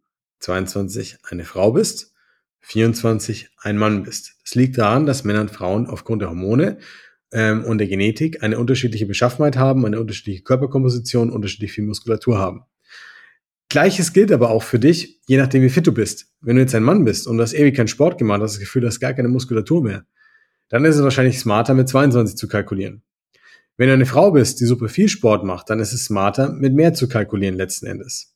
22 0.44 1.18
eine 1.22 1.44
Frau 1.44 1.72
bist, 1.72 2.12
24 2.60 3.48
ein 3.58 3.78
Mann 3.78 4.02
bist. 4.02 4.36
Das 4.42 4.54
liegt 4.54 4.78
daran, 4.78 5.06
dass 5.06 5.24
Männer 5.24 5.40
und 5.40 5.50
Frauen 5.50 5.86
aufgrund 5.86 6.22
der 6.22 6.28
Hormone 6.28 6.78
ähm, 7.32 7.64
und 7.64 7.78
der 7.78 7.88
Genetik 7.88 8.42
eine 8.42 8.58
unterschiedliche 8.58 9.06
Beschaffenheit 9.06 9.56
haben, 9.56 9.86
eine 9.86 9.98
unterschiedliche 9.98 10.42
Körperkomposition, 10.42 11.30
unterschiedlich 11.30 11.72
viel 11.72 11.84
Muskulatur 11.84 12.38
haben. 12.38 12.64
Gleiches 13.70 14.12
gilt 14.12 14.30
aber 14.30 14.50
auch 14.50 14.62
für 14.62 14.78
dich, 14.78 15.20
je 15.26 15.38
nachdem 15.38 15.62
wie 15.62 15.70
fit 15.70 15.86
du 15.86 15.92
bist. 15.92 16.26
Wenn 16.42 16.56
du 16.56 16.62
jetzt 16.62 16.74
ein 16.74 16.82
Mann 16.82 17.04
bist 17.04 17.26
und 17.26 17.38
du 17.38 17.42
hast 17.42 17.54
ewig 17.54 17.74
keinen 17.74 17.88
Sport 17.88 18.18
gemacht, 18.18 18.42
hast 18.42 18.52
das 18.52 18.60
Gefühl, 18.60 18.82
du 18.82 18.88
hast 18.88 19.00
gar 19.00 19.14
keine 19.14 19.28
Muskulatur 19.28 19.82
mehr, 19.82 20.04
dann 20.68 20.84
ist 20.84 20.96
es 20.96 21.02
wahrscheinlich 21.02 21.38
smarter, 21.38 21.72
mit 21.74 21.88
22 21.88 22.36
zu 22.36 22.48
kalkulieren. 22.48 23.02
Wenn 23.76 23.88
du 23.88 23.94
eine 23.94 24.06
Frau 24.06 24.30
bist, 24.30 24.60
die 24.60 24.66
super 24.66 24.88
viel 24.88 25.08
Sport 25.08 25.44
macht, 25.44 25.70
dann 25.70 25.80
ist 25.80 25.92
es 25.92 26.04
smarter, 26.04 26.52
mit 26.52 26.74
mehr 26.74 26.92
zu 26.92 27.08
kalkulieren 27.08 27.56
letzten 27.56 27.86
Endes. 27.86 28.33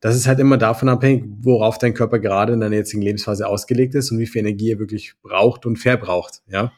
Das 0.00 0.14
ist 0.14 0.28
halt 0.28 0.38
immer 0.38 0.58
davon 0.58 0.88
abhängig, 0.88 1.24
worauf 1.40 1.78
dein 1.78 1.94
Körper 1.94 2.18
gerade 2.18 2.52
in 2.52 2.60
deiner 2.60 2.76
jetzigen 2.76 3.02
Lebensphase 3.02 3.46
ausgelegt 3.46 3.94
ist 3.94 4.12
und 4.12 4.18
wie 4.18 4.26
viel 4.26 4.40
Energie 4.40 4.72
er 4.72 4.78
wirklich 4.78 5.14
braucht 5.22 5.66
und 5.66 5.76
verbraucht, 5.76 6.42
ja. 6.46 6.72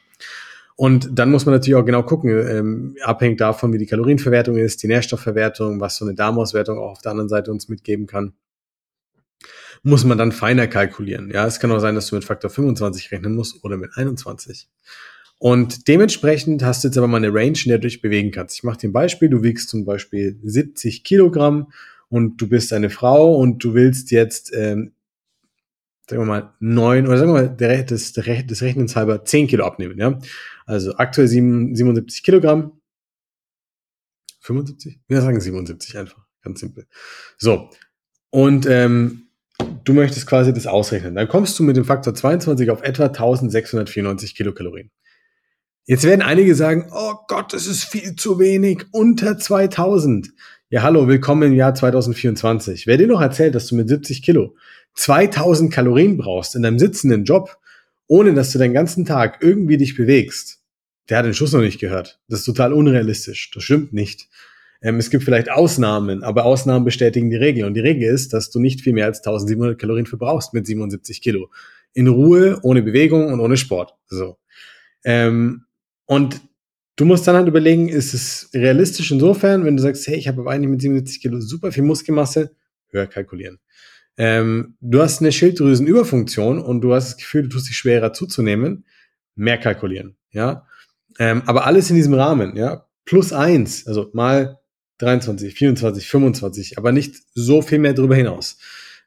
Und 0.76 1.10
dann 1.18 1.30
muss 1.30 1.44
man 1.44 1.54
natürlich 1.54 1.74
auch 1.74 1.84
genau 1.84 2.02
gucken, 2.02 2.30
ähm, 2.30 2.96
abhängig 3.02 3.36
davon, 3.36 3.70
wie 3.74 3.78
die 3.78 3.84
Kalorienverwertung 3.84 4.56
ist, 4.56 4.82
die 4.82 4.86
Nährstoffverwertung, 4.86 5.78
was 5.78 5.98
so 5.98 6.06
eine 6.06 6.14
Darmauswertung 6.14 6.78
auch 6.78 6.92
auf 6.92 7.02
der 7.02 7.10
anderen 7.10 7.28
Seite 7.28 7.50
uns 7.50 7.68
mitgeben 7.68 8.06
kann, 8.06 8.32
muss 9.82 10.04
man 10.04 10.16
dann 10.16 10.32
feiner 10.32 10.66
kalkulieren. 10.66 11.30
Ja, 11.30 11.46
es 11.46 11.60
kann 11.60 11.70
auch 11.70 11.80
sein, 11.80 11.94
dass 11.94 12.06
du 12.06 12.14
mit 12.14 12.24
Faktor 12.24 12.50
25 12.50 13.12
rechnen 13.12 13.34
musst 13.34 13.62
oder 13.62 13.76
mit 13.76 13.90
21. 13.94 14.68
Und 15.38 15.88
dementsprechend 15.88 16.62
hast 16.62 16.82
du 16.82 16.88
jetzt 16.88 16.98
aber 16.98 17.08
mal 17.08 17.18
eine 17.18 17.32
Range, 17.32 17.58
in 17.62 17.68
der 17.68 17.78
du 17.78 17.86
dich 17.86 18.00
bewegen 18.00 18.30
kannst. 18.30 18.56
Ich 18.56 18.62
mache 18.62 18.78
dir 18.78 18.88
ein 18.88 18.92
Beispiel. 18.92 19.28
Du 19.28 19.42
wiegst 19.42 19.68
zum 19.68 19.84
Beispiel 19.84 20.38
70 20.42 21.04
Kilogramm 21.04 21.72
und 22.10 22.36
du 22.36 22.48
bist 22.48 22.74
eine 22.74 22.90
Frau 22.90 23.34
und 23.36 23.64
du 23.64 23.72
willst 23.72 24.10
jetzt 24.10 24.52
ähm, 24.54 24.92
sagen 26.10 26.22
wir 26.22 26.26
mal, 26.26 26.54
neun 26.58 27.06
oder 27.06 27.18
sagen 27.18 27.32
wir 27.32 27.42
mal, 27.42 27.56
der, 27.56 27.84
des, 27.84 28.12
des 28.12 28.62
Rechnens 28.62 28.96
halber 28.96 29.24
zehn 29.24 29.46
Kilo 29.46 29.64
abnehmen, 29.64 29.96
ja. 29.98 30.18
Also 30.66 30.96
aktuell 30.96 31.28
7, 31.28 31.74
77 31.74 32.22
Kilogramm. 32.22 32.72
75? 34.40 35.00
Wir 35.06 35.22
sagen 35.22 35.40
77 35.40 35.96
einfach. 35.98 36.26
Ganz 36.42 36.60
simpel. 36.60 36.86
So. 37.38 37.70
Und 38.30 38.66
ähm, 38.66 39.28
du 39.84 39.92
möchtest 39.92 40.26
quasi 40.26 40.52
das 40.52 40.66
ausrechnen. 40.66 41.14
Dann 41.14 41.28
kommst 41.28 41.58
du 41.58 41.62
mit 41.62 41.76
dem 41.76 41.84
Faktor 41.84 42.14
22 42.14 42.70
auf 42.70 42.82
etwa 42.82 43.06
1694 43.06 44.34
Kilokalorien. 44.34 44.90
Jetzt 45.84 46.04
werden 46.04 46.22
einige 46.22 46.54
sagen, 46.54 46.88
oh 46.92 47.14
Gott, 47.28 47.52
das 47.52 47.66
ist 47.66 47.84
viel 47.84 48.16
zu 48.16 48.38
wenig, 48.38 48.86
unter 48.92 49.38
2000. 49.38 50.30
Ja, 50.72 50.82
hallo, 50.82 51.08
willkommen 51.08 51.50
im 51.50 51.54
Jahr 51.54 51.74
2024. 51.74 52.86
Wer 52.86 52.96
dir 52.96 53.08
noch 53.08 53.20
erzählt, 53.20 53.56
dass 53.56 53.66
du 53.66 53.74
mit 53.74 53.88
70 53.88 54.22
Kilo 54.22 54.54
2000 54.94 55.72
Kalorien 55.72 56.16
brauchst 56.16 56.54
in 56.54 56.62
deinem 56.62 56.78
sitzenden 56.78 57.24
Job, 57.24 57.58
ohne 58.06 58.34
dass 58.34 58.52
du 58.52 58.60
den 58.60 58.72
ganzen 58.72 59.04
Tag 59.04 59.38
irgendwie 59.40 59.78
dich 59.78 59.96
bewegst, 59.96 60.60
der 61.08 61.18
hat 61.18 61.26
den 61.26 61.34
Schuss 61.34 61.52
noch 61.52 61.60
nicht 61.60 61.80
gehört. 61.80 62.20
Das 62.28 62.38
ist 62.38 62.44
total 62.44 62.72
unrealistisch. 62.72 63.50
Das 63.50 63.64
stimmt 63.64 63.92
nicht. 63.92 64.28
Ähm, 64.80 64.98
es 64.98 65.10
gibt 65.10 65.24
vielleicht 65.24 65.50
Ausnahmen, 65.50 66.22
aber 66.22 66.44
Ausnahmen 66.44 66.84
bestätigen 66.84 67.30
die 67.30 67.36
Regel. 67.36 67.64
Und 67.64 67.74
die 67.74 67.80
Regel 67.80 68.04
ist, 68.04 68.32
dass 68.32 68.50
du 68.50 68.60
nicht 68.60 68.80
viel 68.80 68.92
mehr 68.92 69.06
als 69.06 69.18
1700 69.18 69.76
Kalorien 69.76 70.06
verbrauchst 70.06 70.54
mit 70.54 70.68
77 70.68 71.20
Kilo. 71.20 71.50
In 71.94 72.06
Ruhe, 72.06 72.60
ohne 72.62 72.82
Bewegung 72.82 73.32
und 73.32 73.40
ohne 73.40 73.56
Sport. 73.56 73.96
So. 74.06 74.38
Ähm, 75.02 75.64
und 76.06 76.40
du 77.00 77.06
musst 77.06 77.26
dann 77.26 77.36
halt 77.36 77.48
überlegen, 77.48 77.88
ist 77.88 78.12
es 78.12 78.50
realistisch 78.52 79.10
insofern, 79.10 79.64
wenn 79.64 79.76
du 79.76 79.82
sagst, 79.82 80.06
hey, 80.06 80.16
ich 80.16 80.28
habe 80.28 80.42
aber 80.42 80.50
eigentlich 80.50 80.70
mit 80.70 80.82
77 80.82 81.22
Kilo 81.22 81.40
super 81.40 81.72
viel 81.72 81.82
Muskelmasse, 81.82 82.54
höher 82.90 83.06
kalkulieren. 83.06 83.58
Ähm, 84.18 84.76
du 84.80 85.00
hast 85.00 85.20
eine 85.20 85.32
Schilddrüsenüberfunktion 85.32 86.60
und 86.60 86.82
du 86.82 86.92
hast 86.92 87.12
das 87.12 87.16
Gefühl, 87.16 87.44
du 87.44 87.48
tust 87.48 87.68
dich 87.68 87.76
schwerer 87.76 88.12
zuzunehmen, 88.12 88.84
mehr 89.34 89.56
kalkulieren, 89.56 90.16
ja. 90.30 90.66
Ähm, 91.18 91.42
aber 91.46 91.64
alles 91.64 91.88
in 91.88 91.96
diesem 91.96 92.12
Rahmen, 92.12 92.54
ja. 92.56 92.86
Plus 93.06 93.32
eins, 93.32 93.86
also 93.86 94.10
mal 94.12 94.58
23, 94.98 95.54
24, 95.54 96.06
25, 96.06 96.78
aber 96.78 96.92
nicht 96.92 97.16
so 97.32 97.62
viel 97.62 97.78
mehr 97.78 97.94
darüber 97.94 98.14
hinaus. 98.14 98.58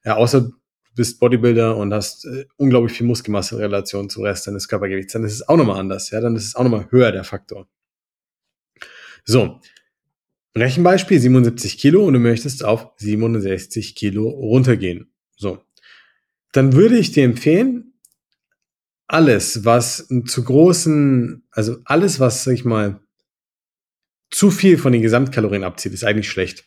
Ja, 0.04 0.16
außer 0.16 0.42
du 0.42 0.52
bist 0.96 1.20
Bodybuilder 1.20 1.78
und 1.78 1.94
hast 1.94 2.26
äh, 2.26 2.46
unglaublich 2.58 2.98
viel 2.98 3.06
Muskelmasse 3.06 3.56
in 3.56 3.62
Relation 3.62 4.10
zum 4.10 4.24
Rest 4.24 4.48
deines 4.48 4.68
Körpergewichts, 4.68 5.14
dann 5.14 5.24
ist 5.24 5.34
es 5.34 5.48
auch 5.48 5.58
nochmal 5.58 5.80
anders, 5.80 6.10
ja, 6.10 6.22
dann 6.22 6.36
ist 6.36 6.46
es 6.46 6.56
auch 6.56 6.64
nochmal 6.64 6.88
höher 6.90 7.12
der 7.12 7.24
Faktor. 7.24 7.68
So, 9.26 9.60
Rechenbeispiel 10.56 11.20
77 11.20 11.78
Kilo 11.78 12.06
und 12.06 12.14
du 12.14 12.20
möchtest 12.20 12.64
auf 12.64 12.92
67 12.98 13.96
Kilo 13.96 14.30
runtergehen. 14.30 15.12
So. 15.36 15.64
Dann 16.52 16.74
würde 16.74 16.98
ich 16.98 17.12
dir 17.12 17.24
empfehlen, 17.24 17.94
alles, 19.08 19.66
was 19.66 20.08
zu 20.26 20.44
großen, 20.44 21.44
also 21.52 21.78
alles, 21.86 22.20
was, 22.20 22.44
sag 22.44 22.54
ich 22.54 22.66
mal, 22.66 23.00
zu 24.30 24.52
viel 24.52 24.78
von 24.78 24.94
den 24.94 25.02
Gesamtkalorien 25.02 25.64
abzieht, 25.64 25.94
ist 25.94 26.04
eigentlich 26.04 26.30
schlecht. 26.30 26.66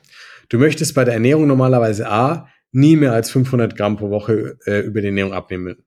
Du 0.49 0.59
möchtest 0.59 0.95
bei 0.95 1.05
der 1.05 1.14
Ernährung 1.14 1.47
normalerweise 1.47 2.09
A, 2.09 2.49
nie 2.73 2.97
mehr 2.97 3.12
als 3.12 3.31
500 3.31 3.77
Gramm 3.77 3.97
pro 3.97 4.11
Woche 4.11 4.59
äh, 4.66 4.81
über 4.81 5.01
die 5.01 5.09
Ernährung 5.09 5.33
abnehmen. 5.33 5.85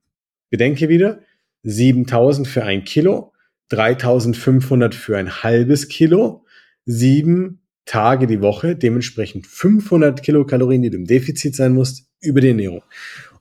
Bedenke 0.50 0.90
wieder, 0.90 1.20
7000 1.64 2.48
für 2.48 2.64
ein 2.64 2.84
Kilo, 2.84 3.34
3500 3.70 4.96
für 4.96 5.18
ein 5.18 5.44
halbes 5.44 5.88
Kilo, 5.88 6.46
7 6.90 7.62
Tage 7.86 8.28
die 8.28 8.42
Woche, 8.42 8.76
dementsprechend 8.76 9.48
500 9.48 10.22
Kilokalorien, 10.22 10.82
die 10.82 10.90
du 10.90 10.98
im 10.98 11.06
Defizit 11.06 11.56
sein 11.56 11.74
musst, 11.74 12.08
über 12.22 12.42
die 12.42 12.50
Ernährung. 12.50 12.84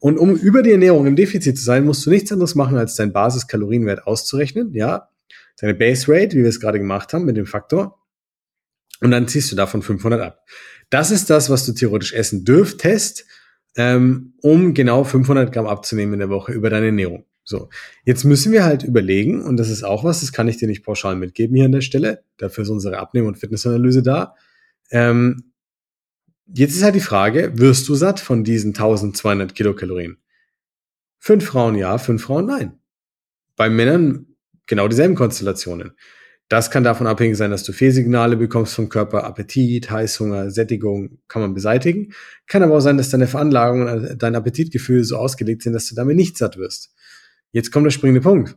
Und 0.00 0.18
um 0.18 0.36
über 0.36 0.62
die 0.62 0.70
Ernährung 0.70 1.06
im 1.06 1.16
Defizit 1.16 1.58
zu 1.58 1.64
sein, 1.64 1.84
musst 1.84 2.06
du 2.06 2.10
nichts 2.10 2.30
anderes 2.30 2.54
machen, 2.54 2.76
als 2.76 2.94
deinen 2.94 3.12
Basiskalorienwert 3.12 4.06
auszurechnen, 4.06 4.72
ja, 4.72 5.08
deine 5.60 5.74
Base 5.74 6.06
Rate, 6.08 6.36
wie 6.36 6.42
wir 6.42 6.48
es 6.48 6.60
gerade 6.60 6.78
gemacht 6.78 7.12
haben 7.12 7.24
mit 7.24 7.36
dem 7.36 7.46
Faktor, 7.46 7.98
und 9.00 9.10
dann 9.10 9.28
ziehst 9.28 9.50
du 9.50 9.56
davon 9.56 9.82
500 9.82 10.20
ab. 10.20 10.44
Das 10.90 11.10
ist 11.10 11.30
das, 11.30 11.50
was 11.50 11.66
du 11.66 11.72
theoretisch 11.72 12.12
essen 12.12 12.44
dürftest, 12.44 13.26
ähm, 13.76 14.34
um 14.40 14.74
genau 14.74 15.04
500 15.04 15.52
Gramm 15.52 15.66
abzunehmen 15.66 16.14
in 16.14 16.20
der 16.20 16.30
Woche 16.30 16.52
über 16.52 16.70
deine 16.70 16.86
Ernährung. 16.86 17.24
So, 17.48 17.70
jetzt 18.04 18.24
müssen 18.24 18.52
wir 18.52 18.62
halt 18.62 18.82
überlegen, 18.82 19.40
und 19.40 19.56
das 19.56 19.70
ist 19.70 19.82
auch 19.82 20.04
was, 20.04 20.20
das 20.20 20.32
kann 20.32 20.48
ich 20.48 20.58
dir 20.58 20.68
nicht 20.68 20.84
pauschal 20.84 21.16
mitgeben 21.16 21.56
hier 21.56 21.64
an 21.64 21.72
der 21.72 21.80
Stelle, 21.80 22.22
dafür 22.36 22.64
ist 22.64 22.68
unsere 22.68 22.98
Abnehmen- 22.98 23.26
und 23.26 23.38
Fitnessanalyse 23.38 24.02
da. 24.02 24.34
Ähm, 24.90 25.54
jetzt 26.46 26.76
ist 26.76 26.82
halt 26.82 26.94
die 26.94 27.00
Frage, 27.00 27.52
wirst 27.56 27.88
du 27.88 27.94
satt 27.94 28.20
von 28.20 28.44
diesen 28.44 28.74
1200 28.74 29.54
Kilokalorien? 29.54 30.18
Fünf 31.20 31.46
Frauen 31.46 31.74
ja, 31.74 31.96
fünf 31.96 32.22
Frauen 32.22 32.44
nein. 32.44 32.80
Bei 33.56 33.70
Männern 33.70 34.26
genau 34.66 34.86
dieselben 34.86 35.14
Konstellationen. 35.14 35.92
Das 36.50 36.70
kann 36.70 36.84
davon 36.84 37.06
abhängig 37.06 37.38
sein, 37.38 37.50
dass 37.50 37.62
du 37.62 37.72
Fehlsignale 37.72 38.36
bekommst 38.36 38.74
vom 38.74 38.90
Körper, 38.90 39.24
Appetit, 39.24 39.90
Heißhunger, 39.90 40.50
Sättigung 40.50 41.16
kann 41.28 41.40
man 41.40 41.54
beseitigen. 41.54 42.12
Kann 42.46 42.62
aber 42.62 42.76
auch 42.76 42.80
sein, 42.80 42.98
dass 42.98 43.08
deine 43.08 43.26
Veranlagung, 43.26 44.18
dein 44.18 44.34
Appetitgefühl 44.34 45.02
so 45.04 45.16
ausgelegt 45.16 45.62
sind, 45.62 45.72
dass 45.72 45.88
du 45.88 45.94
damit 45.94 46.16
nicht 46.16 46.36
satt 46.36 46.58
wirst. 46.58 46.92
Jetzt 47.52 47.72
kommt 47.72 47.86
der 47.86 47.90
springende 47.90 48.20
Punkt. 48.20 48.56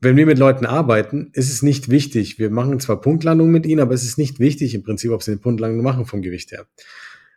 Wenn 0.00 0.16
wir 0.16 0.26
mit 0.26 0.38
Leuten 0.38 0.66
arbeiten, 0.66 1.30
ist 1.32 1.50
es 1.50 1.62
nicht 1.62 1.88
wichtig. 1.88 2.38
Wir 2.38 2.50
machen 2.50 2.78
zwar 2.80 3.00
Punktlandungen 3.00 3.52
mit 3.52 3.64
ihnen, 3.64 3.80
aber 3.80 3.94
es 3.94 4.04
ist 4.04 4.18
nicht 4.18 4.38
wichtig 4.38 4.74
im 4.74 4.82
Prinzip, 4.82 5.10
ob 5.10 5.22
sie 5.22 5.30
eine 5.30 5.40
Punktlandung 5.40 5.82
machen 5.82 6.04
vom 6.04 6.20
Gewicht 6.20 6.52
her. 6.52 6.66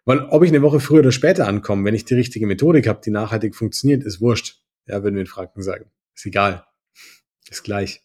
Weil 0.04 0.22
ob 0.22 0.44
ich 0.44 0.50
eine 0.50 0.62
Woche 0.62 0.80
früher 0.80 1.00
oder 1.00 1.12
später 1.12 1.48
ankomme, 1.48 1.86
wenn 1.86 1.96
ich 1.96 2.06
die 2.06 2.16
richtige 2.16 2.48
Methodik 2.48 2.88
habe, 2.88 3.02
die 3.04 3.12
nachhaltig 3.12 3.56
funktioniert, 3.56 4.04
ist 4.04 4.22
wurscht. 4.22 4.62
Ja, 4.86 5.04
würden 5.04 5.16
wir 5.16 5.22
in 5.22 5.28
Franken 5.28 5.62
sagen. 5.62 5.92
Ist 6.16 6.26
egal. 6.26 6.66
Ist 7.50 7.64
gleich. 7.64 8.02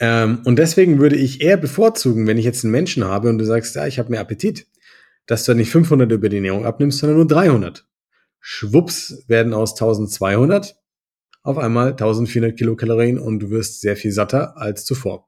Ähm, 0.00 0.40
und 0.44 0.58
deswegen 0.58 1.00
würde 1.00 1.16
ich 1.16 1.40
eher 1.40 1.56
bevorzugen, 1.56 2.26
wenn 2.26 2.38
ich 2.38 2.44
jetzt 2.44 2.64
einen 2.64 2.72
Menschen 2.72 3.04
habe 3.04 3.28
und 3.28 3.38
du 3.38 3.44
sagst, 3.44 3.74
ja, 3.74 3.86
ich 3.86 3.98
habe 3.98 4.10
mehr 4.10 4.20
Appetit, 4.20 4.66
dass 5.26 5.44
du 5.44 5.54
nicht 5.54 5.70
500 5.70 6.10
über 6.10 6.28
die 6.28 6.36
Ernährung 6.36 6.64
abnimmst, 6.64 6.98
sondern 6.98 7.18
nur 7.18 7.26
300. 7.26 7.86
Schwupps 8.40 9.24
werden 9.26 9.52
aus 9.52 9.72
1200 9.72 10.77
auf 11.48 11.58
einmal 11.58 11.90
1400 11.90 12.56
Kilokalorien 12.56 13.18
und 13.18 13.40
du 13.40 13.50
wirst 13.50 13.80
sehr 13.80 13.96
viel 13.96 14.12
satter 14.12 14.56
als 14.58 14.84
zuvor. 14.84 15.26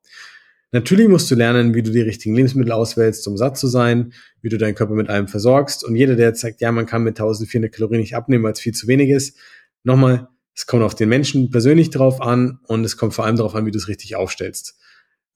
Natürlich 0.73 1.09
musst 1.09 1.31
du 1.31 1.35
lernen, 1.35 1.75
wie 1.75 1.83
du 1.83 1.91
die 1.91 2.01
richtigen 2.01 2.37
Lebensmittel 2.37 2.73
auswählst, 2.73 3.27
um 3.27 3.37
satt 3.37 3.59
zu 3.59 3.67
sein, 3.67 4.13
wie 4.41 4.51
du 4.51 4.57
deinen 4.57 4.75
Körper 4.77 4.95
mit 4.95 5.09
allem 5.09 5.27
versorgst. 5.27 5.83
Und 5.83 5.97
jeder, 5.97 6.15
der 6.15 6.29
jetzt 6.29 6.43
sagt, 6.43 6.61
ja, 6.61 6.71
man 6.71 6.87
kann 6.87 7.03
mit 7.03 7.19
1400 7.19 7.73
Kalorien 7.73 8.01
nicht 8.01 8.15
abnehmen, 8.15 8.45
weil 8.45 8.53
es 8.53 8.61
viel 8.61 8.75
zu 8.75 8.87
wenig 8.87 9.11
ist, 9.11 9.37
nochmal, 9.83 10.29
es 10.55 10.67
kommt 10.67 10.83
auf 10.83 10.95
den 10.95 11.09
Menschen 11.09 11.51
persönlich 11.51 11.91
drauf 11.91 12.21
an 12.21 12.61
und 12.67 12.85
es 12.85 12.97
kommt 12.97 13.15
vor 13.15 13.25
allem 13.25 13.37
darauf 13.37 13.55
an, 13.55 13.67
wie 13.67 13.71
du 13.71 13.79
es 13.79 13.89
richtig 13.89 14.15
aufstellst. 14.15 14.79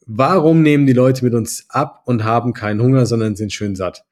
Warum 0.06 0.62
nehmen 0.62 0.86
die 0.86 0.92
Leute 0.92 1.24
mit 1.24 1.34
uns 1.34 1.64
ab 1.70 2.02
und 2.04 2.24
haben 2.24 2.52
keinen 2.52 2.82
Hunger, 2.82 3.06
sondern 3.06 3.36
sind 3.36 3.52
schön 3.52 3.74
satt? 3.74 4.04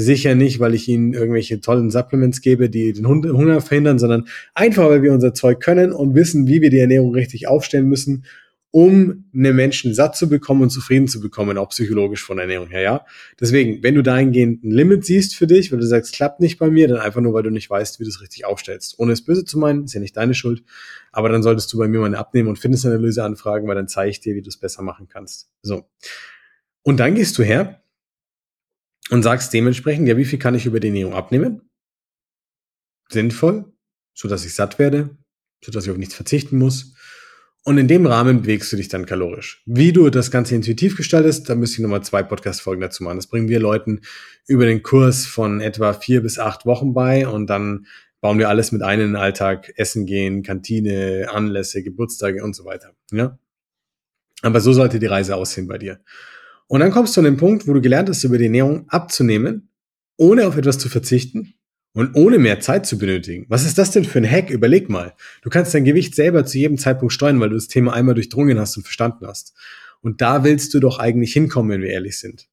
Sicher 0.00 0.34
nicht, 0.34 0.60
weil 0.60 0.74
ich 0.74 0.86
ihnen 0.88 1.12
irgendwelche 1.12 1.60
tollen 1.60 1.90
Supplements 1.90 2.40
gebe, 2.40 2.70
die 2.70 2.92
den 2.92 3.08
Hunger 3.08 3.60
verhindern, 3.60 3.98
sondern 3.98 4.28
einfach, 4.54 4.88
weil 4.88 5.02
wir 5.02 5.12
unser 5.12 5.34
Zeug 5.34 5.60
können 5.60 5.92
und 5.92 6.14
wissen, 6.14 6.46
wie 6.46 6.60
wir 6.60 6.70
die 6.70 6.78
Ernährung 6.78 7.14
richtig 7.14 7.48
aufstellen 7.48 7.88
müssen 7.88 8.24
um 8.70 9.24
einen 9.34 9.56
Menschen 9.56 9.94
satt 9.94 10.16
zu 10.16 10.28
bekommen 10.28 10.62
und 10.62 10.70
zufrieden 10.70 11.08
zu 11.08 11.20
bekommen, 11.20 11.56
auch 11.56 11.70
psychologisch 11.70 12.22
von 12.22 12.38
Ernährung 12.38 12.68
her, 12.68 12.82
ja. 12.82 13.06
Deswegen, 13.40 13.82
wenn 13.82 13.94
du 13.94 14.02
dahingehend 14.02 14.62
ein 14.62 14.70
Limit 14.70 15.06
siehst 15.06 15.34
für 15.34 15.46
dich, 15.46 15.72
weil 15.72 15.78
du 15.78 15.86
sagst, 15.86 16.12
klappt 16.12 16.40
nicht 16.40 16.58
bei 16.58 16.68
mir, 16.68 16.86
dann 16.86 16.98
einfach 16.98 17.22
nur, 17.22 17.32
weil 17.32 17.42
du 17.42 17.50
nicht 17.50 17.70
weißt, 17.70 17.98
wie 17.98 18.04
du 18.04 18.10
es 18.10 18.20
richtig 18.20 18.44
aufstellst. 18.44 18.98
Ohne 18.98 19.12
es 19.12 19.24
böse 19.24 19.44
zu 19.44 19.58
meinen, 19.58 19.84
ist 19.84 19.94
ja 19.94 20.00
nicht 20.00 20.16
deine 20.16 20.34
Schuld, 20.34 20.64
aber 21.12 21.30
dann 21.30 21.42
solltest 21.42 21.72
du 21.72 21.78
bei 21.78 21.88
mir 21.88 22.00
mal 22.00 22.06
eine 22.06 22.18
Abnehmen- 22.18 22.48
und 22.48 22.58
Fitnessanalyse 22.58 23.24
anfragen, 23.24 23.66
weil 23.68 23.74
dann 23.74 23.88
zeige 23.88 24.10
ich 24.10 24.20
dir, 24.20 24.34
wie 24.34 24.42
du 24.42 24.48
es 24.48 24.58
besser 24.58 24.82
machen 24.82 25.08
kannst. 25.08 25.48
So. 25.62 25.88
Und 26.82 27.00
dann 27.00 27.14
gehst 27.14 27.38
du 27.38 27.42
her 27.42 27.82
und 29.10 29.22
sagst 29.22 29.52
dementsprechend, 29.52 30.08
ja, 30.08 30.16
wie 30.16 30.24
viel 30.24 30.38
kann 30.38 30.54
ich 30.54 30.66
über 30.66 30.80
die 30.80 30.88
Ernährung 30.88 31.14
abnehmen? 31.14 31.70
Sinnvoll, 33.08 33.72
so 34.14 34.28
dass 34.28 34.44
ich 34.44 34.54
satt 34.54 34.78
werde, 34.78 35.16
so 35.64 35.72
dass 35.72 35.84
ich 35.84 35.90
auf 35.90 35.96
nichts 35.96 36.14
verzichten 36.14 36.58
muss 36.58 36.94
und 37.68 37.76
in 37.76 37.86
dem 37.86 38.06
Rahmen 38.06 38.40
bewegst 38.40 38.72
du 38.72 38.76
dich 38.76 38.88
dann 38.88 39.04
kalorisch. 39.04 39.62
Wie 39.66 39.92
du 39.92 40.08
das 40.08 40.30
Ganze 40.30 40.54
intuitiv 40.54 40.96
gestaltest, 40.96 41.50
da 41.50 41.54
müsste 41.54 41.76
ich 41.76 41.82
nochmal 41.82 42.02
zwei 42.02 42.22
Podcast-Folgen 42.22 42.80
dazu 42.80 43.04
machen. 43.04 43.16
Das 43.16 43.26
bringen 43.26 43.48
wir 43.48 43.60
Leuten 43.60 44.00
über 44.46 44.64
den 44.64 44.82
Kurs 44.82 45.26
von 45.26 45.60
etwa 45.60 45.92
vier 45.92 46.22
bis 46.22 46.38
acht 46.38 46.64
Wochen 46.64 46.94
bei 46.94 47.28
und 47.28 47.48
dann 47.48 47.86
bauen 48.22 48.38
wir 48.38 48.48
alles 48.48 48.72
mit 48.72 48.82
ein 48.82 49.00
in 49.00 49.06
den 49.08 49.16
Alltag, 49.16 49.70
Essen 49.76 50.06
gehen, 50.06 50.42
Kantine, 50.42 51.28
Anlässe, 51.30 51.82
Geburtstage 51.82 52.42
und 52.42 52.54
so 52.54 52.64
weiter. 52.64 52.94
Ja? 53.12 53.38
Aber 54.40 54.60
so 54.60 54.72
sollte 54.72 54.98
die 54.98 55.04
Reise 55.04 55.36
aussehen 55.36 55.68
bei 55.68 55.76
dir. 55.76 56.00
Und 56.68 56.80
dann 56.80 56.90
kommst 56.90 57.16
du 57.16 57.20
an 57.22 57.24
den 57.24 57.36
Punkt, 57.36 57.66
wo 57.66 57.72
du 57.72 57.80
gelernt 57.80 58.08
hast, 58.08 58.22
über 58.24 58.38
die 58.38 58.44
Ernährung 58.44 58.88
abzunehmen, 58.88 59.70
ohne 60.16 60.46
auf 60.46 60.56
etwas 60.56 60.78
zu 60.78 60.88
verzichten 60.88 61.54
und 61.94 62.14
ohne 62.14 62.38
mehr 62.38 62.60
Zeit 62.60 62.86
zu 62.86 62.98
benötigen. 62.98 63.46
Was 63.48 63.64
ist 63.64 63.78
das 63.78 63.90
denn 63.90 64.04
für 64.04 64.18
ein 64.18 64.30
Hack? 64.30 64.50
Überleg 64.50 64.88
mal. 64.88 65.14
Du 65.42 65.50
kannst 65.50 65.74
dein 65.74 65.84
Gewicht 65.84 66.14
selber 66.14 66.44
zu 66.44 66.58
jedem 66.58 66.78
Zeitpunkt 66.78 67.12
steuern, 67.12 67.40
weil 67.40 67.48
du 67.48 67.54
das 67.56 67.68
Thema 67.68 67.94
einmal 67.94 68.14
durchdrungen 68.14 68.58
hast 68.58 68.76
und 68.76 68.82
verstanden 68.82 69.26
hast. 69.26 69.54
Und 70.00 70.20
da 70.20 70.44
willst 70.44 70.74
du 70.74 70.80
doch 70.80 70.98
eigentlich 70.98 71.32
hinkommen, 71.32 71.70
wenn 71.70 71.82
wir 71.82 71.90
ehrlich 71.90 72.18
sind. 72.18 72.48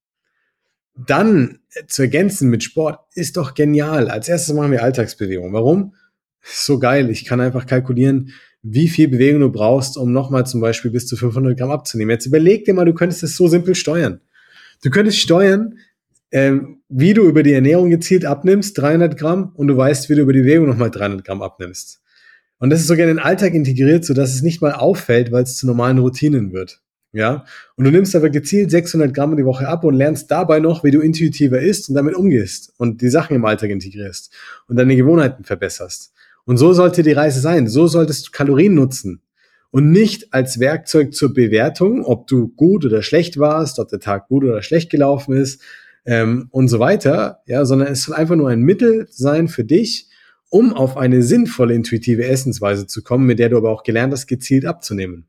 Dann 0.96 1.60
äh, 1.74 1.86
zu 1.88 2.04
ergänzen 2.04 2.50
mit 2.50 2.64
Sport 2.64 3.02
ist 3.14 3.38
doch 3.38 3.54
genial. 3.54 4.10
Als 4.10 4.30
erstes 4.30 4.56
machen 4.56 4.72
wir 4.72 4.82
Alltagsbewegung. 4.82 5.52
Warum? 5.52 5.94
So 6.42 6.80
geil. 6.80 7.10
Ich 7.10 7.26
kann 7.26 7.42
einfach 7.42 7.66
kalkulieren, 7.66 8.32
wie 8.68 8.88
viel 8.88 9.08
Bewegung 9.08 9.42
du 9.42 9.52
brauchst, 9.52 9.96
um 9.96 10.12
nochmal 10.12 10.48
zum 10.48 10.60
Beispiel 10.60 10.90
bis 10.90 11.06
zu 11.06 11.16
500 11.16 11.56
Gramm 11.56 11.70
abzunehmen. 11.70 12.10
Jetzt 12.10 12.26
überleg 12.26 12.66
dir 12.66 12.74
mal, 12.74 12.86
du 12.86 12.96
könntest 12.96 13.22
es 13.22 13.38
so 13.38 13.48
simpel 13.48 13.76
steuern. 13.76 14.22
Du 14.84 14.90
könntest 14.90 15.20
steuern, 15.20 15.78
ähm, 16.32 16.80
wie 16.90 17.14
du 17.14 17.24
über 17.26 17.44
die 17.44 17.54
Ernährung 17.54 17.92
gezielt 17.92 18.26
abnimmst, 18.26 18.76
300 18.80 19.18
Gramm, 19.20 19.52
und 19.54 19.68
du 19.68 19.78
weißt, 19.78 20.10
wie 20.10 20.16
du 20.16 20.24
über 20.24 20.34
die 20.34 20.42
Bewegung 20.42 20.68
nochmal 20.68 20.90
300 20.90 21.24
Gramm 21.24 21.44
abnimmst. 21.44 22.02
Und 22.58 22.72
das 22.72 22.80
ist 22.80 22.88
sogar 22.88 23.04
in 23.04 23.18
den 23.18 23.20
Alltag 23.20 23.54
integriert, 23.54 24.04
sodass 24.04 24.34
es 24.34 24.42
nicht 24.42 24.64
mal 24.64 24.74
auffällt, 24.74 25.32
weil 25.32 25.44
es 25.44 25.58
zu 25.58 25.68
normalen 25.68 26.00
Routinen 26.00 26.52
wird. 26.52 26.82
Ja, 27.14 27.46
und 27.76 27.86
du 27.86 27.92
nimmst 27.92 28.16
aber 28.16 28.32
gezielt 28.32 28.72
600 28.72 29.14
Gramm 29.14 29.38
die 29.38 29.46
Woche 29.46 29.68
ab 29.68 29.84
und 29.84 29.94
lernst 29.94 30.32
dabei 30.32 30.60
noch, 30.60 30.84
wie 30.84 30.92
du 30.92 31.02
intuitiver 31.02 31.62
isst 31.62 31.88
und 31.88 31.96
damit 31.96 32.16
umgehst 32.16 32.74
und 32.78 33.02
die 33.02 33.10
Sachen 33.10 33.36
im 33.36 33.46
Alltag 33.46 33.70
integrierst 33.70 34.34
und 34.68 34.76
deine 34.76 34.96
Gewohnheiten 34.96 35.44
verbesserst. 35.44 36.14
Und 36.46 36.58
so 36.58 36.74
sollte 36.74 37.04
die 37.04 37.12
Reise 37.12 37.40
sein. 37.40 37.68
So 37.68 37.88
solltest 37.88 38.28
du 38.28 38.32
Kalorien 38.32 38.76
nutzen 38.76 39.22
und 39.72 39.92
nicht 39.92 40.34
als 40.34 40.60
Werkzeug 40.60 41.14
zur 41.14 41.34
Bewertung, 41.34 42.04
ob 42.04 42.28
du 42.28 42.50
gut 42.50 42.86
oder 42.86 43.02
schlecht 43.02 43.38
warst, 43.38 43.80
ob 43.80 43.90
der 43.90 44.00
Tag 44.00 44.28
gut 44.28 44.44
oder 44.44 44.62
schlecht 44.62 44.90
gelaufen 44.90 45.36
ist, 45.36 45.62
ähm, 46.06 46.48
und 46.52 46.68
so 46.68 46.80
weiter, 46.80 47.42
ja, 47.46 47.66
sondern 47.66 47.90
es 47.90 48.04
soll 48.04 48.16
einfach 48.16 48.36
nur 48.36 48.50
ein 48.50 48.62
Mittel 48.62 49.08
sein 49.10 49.48
für 49.48 49.64
dich, 49.64 50.10
um 50.50 50.74
auf 50.74 50.98
eine 50.98 51.24
sinnvolle, 51.24 51.74
intuitive 51.74 52.26
Essensweise 52.26 52.88
zu 52.88 53.02
kommen, 53.04 53.26
mit 53.26 53.40
der 53.40 53.50
du 53.50 53.58
aber 53.58 53.72
auch 53.72 53.84
gelernt 53.84 54.14
hast, 54.14 54.28
gezielt 54.28 54.66
abzunehmen. 54.66 55.26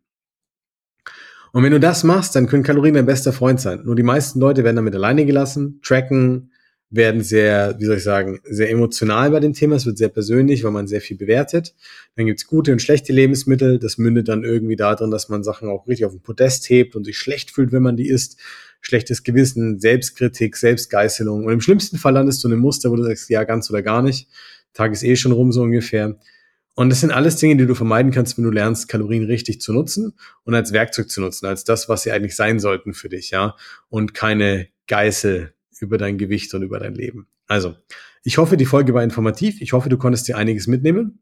Und 1.52 1.62
wenn 1.62 1.72
du 1.72 1.80
das 1.80 2.04
machst, 2.04 2.36
dann 2.36 2.46
können 2.46 2.62
Kalorien 2.62 2.94
dein 2.94 3.06
bester 3.06 3.32
Freund 3.32 3.60
sein. 3.60 3.82
Nur 3.84 3.96
die 3.96 4.02
meisten 4.02 4.38
Leute 4.38 4.62
werden 4.62 4.76
damit 4.76 4.94
alleine 4.94 5.24
gelassen, 5.24 5.80
tracken, 5.82 6.52
werden 6.90 7.22
sehr, 7.22 7.76
wie 7.78 7.84
soll 7.84 7.96
ich 7.96 8.04
sagen, 8.04 8.40
sehr 8.44 8.70
emotional 8.70 9.30
bei 9.30 9.40
dem 9.40 9.52
Thema. 9.52 9.76
Es 9.76 9.86
wird 9.86 9.98
sehr 9.98 10.08
persönlich, 10.08 10.62
weil 10.62 10.70
man 10.70 10.86
sehr 10.86 11.00
viel 11.00 11.16
bewertet. 11.16 11.74
Dann 12.14 12.26
gibt's 12.26 12.46
gute 12.46 12.72
und 12.72 12.80
schlechte 12.80 13.12
Lebensmittel. 13.12 13.78
Das 13.78 13.98
mündet 13.98 14.28
dann 14.28 14.44
irgendwie 14.44 14.76
darin, 14.76 15.10
dass 15.10 15.28
man 15.28 15.42
Sachen 15.42 15.68
auch 15.68 15.86
richtig 15.88 16.06
auf 16.06 16.12
den 16.12 16.22
Podest 16.22 16.70
hebt 16.70 16.94
und 16.94 17.04
sich 17.04 17.18
schlecht 17.18 17.50
fühlt, 17.50 17.72
wenn 17.72 17.82
man 17.82 17.96
die 17.96 18.08
isst 18.08 18.38
schlechtes 18.80 19.24
Gewissen, 19.24 19.80
Selbstkritik, 19.80 20.56
Selbstgeißelung. 20.56 21.44
Und 21.44 21.52
im 21.52 21.60
schlimmsten 21.60 21.98
Fall 21.98 22.14
landest 22.14 22.44
du 22.44 22.48
in 22.48 22.54
einem 22.54 22.62
Muster, 22.62 22.90
wo 22.90 22.96
du 22.96 23.02
sagst, 23.02 23.28
ja, 23.30 23.42
ganz 23.42 23.68
oder 23.68 23.82
gar 23.82 24.00
nicht. 24.00 24.28
Tag 24.74 24.92
ist 24.92 25.02
eh 25.02 25.16
schon 25.16 25.32
rum, 25.32 25.50
so 25.50 25.62
ungefähr. 25.62 26.16
Und 26.74 26.90
das 26.90 27.00
sind 27.00 27.10
alles 27.10 27.36
Dinge, 27.36 27.56
die 27.56 27.66
du 27.66 27.74
vermeiden 27.74 28.12
kannst, 28.12 28.36
wenn 28.36 28.44
du 28.44 28.50
lernst, 28.50 28.86
Kalorien 28.88 29.24
richtig 29.24 29.60
zu 29.60 29.72
nutzen 29.72 30.12
und 30.44 30.54
als 30.54 30.72
Werkzeug 30.72 31.10
zu 31.10 31.22
nutzen, 31.22 31.46
als 31.46 31.64
das, 31.64 31.88
was 31.88 32.02
sie 32.02 32.12
eigentlich 32.12 32.36
sein 32.36 32.60
sollten 32.60 32.92
für 32.92 33.08
dich, 33.08 33.30
ja. 33.30 33.56
Und 33.88 34.12
keine 34.14 34.68
Geißel 34.86 35.55
über 35.80 35.98
dein 35.98 36.18
Gewicht 36.18 36.52
und 36.54 36.62
über 36.62 36.78
dein 36.78 36.94
Leben. 36.94 37.28
Also, 37.46 37.74
ich 38.22 38.38
hoffe, 38.38 38.56
die 38.56 38.66
Folge 38.66 38.94
war 38.94 39.02
informativ. 39.02 39.60
Ich 39.60 39.72
hoffe, 39.72 39.88
du 39.88 39.98
konntest 39.98 40.28
dir 40.28 40.36
einiges 40.36 40.66
mitnehmen. 40.66 41.20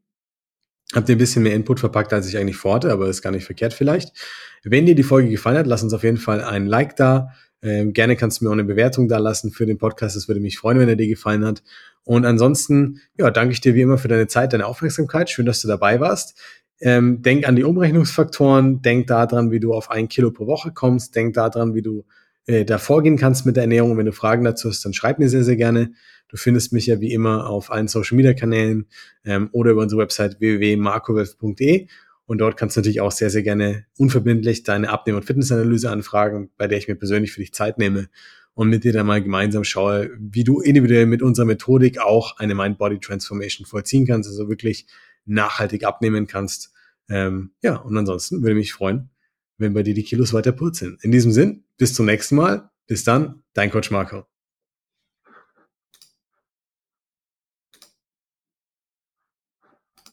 Habt 0.93 1.09
ihr 1.09 1.15
ein 1.15 1.19
bisschen 1.19 1.43
mehr 1.43 1.53
Input 1.55 1.79
verpackt, 1.79 2.13
als 2.13 2.27
ich 2.27 2.37
eigentlich 2.37 2.57
vorhatte, 2.57 2.91
aber 2.91 3.07
ist 3.07 3.21
gar 3.21 3.31
nicht 3.31 3.45
verkehrt 3.45 3.73
vielleicht. 3.73 4.15
Wenn 4.63 4.85
dir 4.85 4.95
die 4.95 5.03
Folge 5.03 5.29
gefallen 5.29 5.57
hat, 5.57 5.67
lass 5.67 5.83
uns 5.83 5.93
auf 5.93 6.03
jeden 6.03 6.17
Fall 6.17 6.43
ein 6.43 6.67
Like 6.67 6.95
da. 6.95 7.29
Ähm, 7.61 7.93
gerne 7.93 8.15
kannst 8.15 8.39
du 8.39 8.45
mir 8.45 8.49
auch 8.49 8.53
eine 8.53 8.63
Bewertung 8.63 9.07
da 9.07 9.17
lassen 9.17 9.51
für 9.51 9.65
den 9.65 9.77
Podcast. 9.77 10.15
Das 10.15 10.27
würde 10.27 10.41
mich 10.41 10.57
freuen, 10.57 10.79
wenn 10.79 10.89
er 10.89 10.95
dir 10.95 11.07
gefallen 11.07 11.43
hat. 11.43 11.63
Und 12.03 12.25
ansonsten, 12.25 13.01
ja, 13.17 13.31
danke 13.31 13.53
ich 13.53 13.61
dir 13.61 13.73
wie 13.73 13.81
immer 13.81 13.97
für 13.97 14.07
deine 14.07 14.27
Zeit, 14.27 14.53
deine 14.53 14.67
Aufmerksamkeit. 14.67 15.29
Schön, 15.29 15.47
dass 15.47 15.61
du 15.61 15.67
dabei 15.67 15.99
warst. 15.99 16.39
Ähm, 16.79 17.21
denk 17.21 17.47
an 17.47 17.55
die 17.55 17.63
Umrechnungsfaktoren, 17.63 18.81
denk 18.81 19.07
daran, 19.07 19.49
wie 19.49 19.59
du 19.59 19.73
auf 19.73 19.89
ein 19.89 20.07
Kilo 20.07 20.29
pro 20.31 20.45
Woche 20.45 20.71
kommst, 20.71 21.15
denk 21.15 21.33
daran, 21.33 21.73
wie 21.73 21.81
du 21.81 22.05
äh, 22.47 22.65
da 22.65 22.77
vorgehen 22.77 23.17
kannst 23.17 23.45
mit 23.45 23.55
der 23.55 23.63
Ernährung. 23.63 23.91
Und 23.91 23.97
wenn 23.97 24.05
du 24.05 24.11
Fragen 24.11 24.43
dazu 24.43 24.69
hast, 24.69 24.83
dann 24.85 24.93
schreib 24.93 25.19
mir 25.19 25.29
sehr, 25.29 25.43
sehr 25.43 25.55
gerne. 25.55 25.91
Du 26.27 26.37
findest 26.37 26.73
mich 26.73 26.87
ja 26.87 26.99
wie 26.99 27.13
immer 27.13 27.49
auf 27.49 27.71
allen 27.71 27.87
Social 27.87 28.15
Media 28.15 28.33
Kanälen 28.33 28.87
ähm, 29.23 29.49
oder 29.51 29.71
über 29.71 29.81
unsere 29.81 30.01
Website 30.01 30.39
www.markowelf.de. 30.39 31.87
Und 32.27 32.39
dort 32.39 32.57
kannst 32.57 32.75
du 32.75 32.79
natürlich 32.79 33.01
auch 33.01 33.11
sehr, 33.11 33.29
sehr 33.29 33.43
gerne 33.43 33.85
unverbindlich 33.97 34.63
deine 34.63 34.89
Abnehmen- 34.89 35.17
und 35.17 35.25
Fitnessanalyse 35.25 35.91
anfragen, 35.91 36.49
bei 36.57 36.67
der 36.67 36.77
ich 36.77 36.87
mir 36.87 36.95
persönlich 36.95 37.31
für 37.31 37.41
dich 37.41 37.53
Zeit 37.53 37.77
nehme 37.77 38.09
und 38.55 38.69
mit 38.69 38.83
dir 38.83 38.93
dann 38.93 39.05
mal 39.05 39.21
gemeinsam 39.21 39.63
schaue, 39.63 40.09
wie 40.17 40.43
du 40.43 40.61
individuell 40.61 41.05
mit 41.05 41.21
unserer 41.21 41.45
Methodik 41.45 41.99
auch 41.99 42.37
eine 42.37 42.55
Mind-Body-Transformation 42.55 43.67
vollziehen 43.67 44.07
kannst, 44.07 44.29
also 44.29 44.49
wirklich 44.49 44.87
nachhaltig 45.25 45.85
abnehmen 45.85 46.25
kannst. 46.25 46.73
Ähm, 47.09 47.51
ja, 47.61 47.75
und 47.75 47.95
ansonsten 47.95 48.41
würde 48.41 48.55
mich 48.55 48.73
freuen, 48.73 49.09
wenn 49.57 49.73
bei 49.73 49.83
dir 49.83 49.93
die 49.93 50.03
Kilos 50.03 50.33
weiter 50.33 50.51
purzeln. 50.51 50.97
In 51.01 51.11
diesem 51.11 51.31
Sinn, 51.31 51.65
bis 51.77 51.93
zum 51.93 52.05
nächsten 52.05 52.35
Mal. 52.35 52.69
Bis 52.87 53.03
dann, 53.03 53.43
dein 53.53 53.71
Coach 53.71 53.91
Marco. 53.91 54.25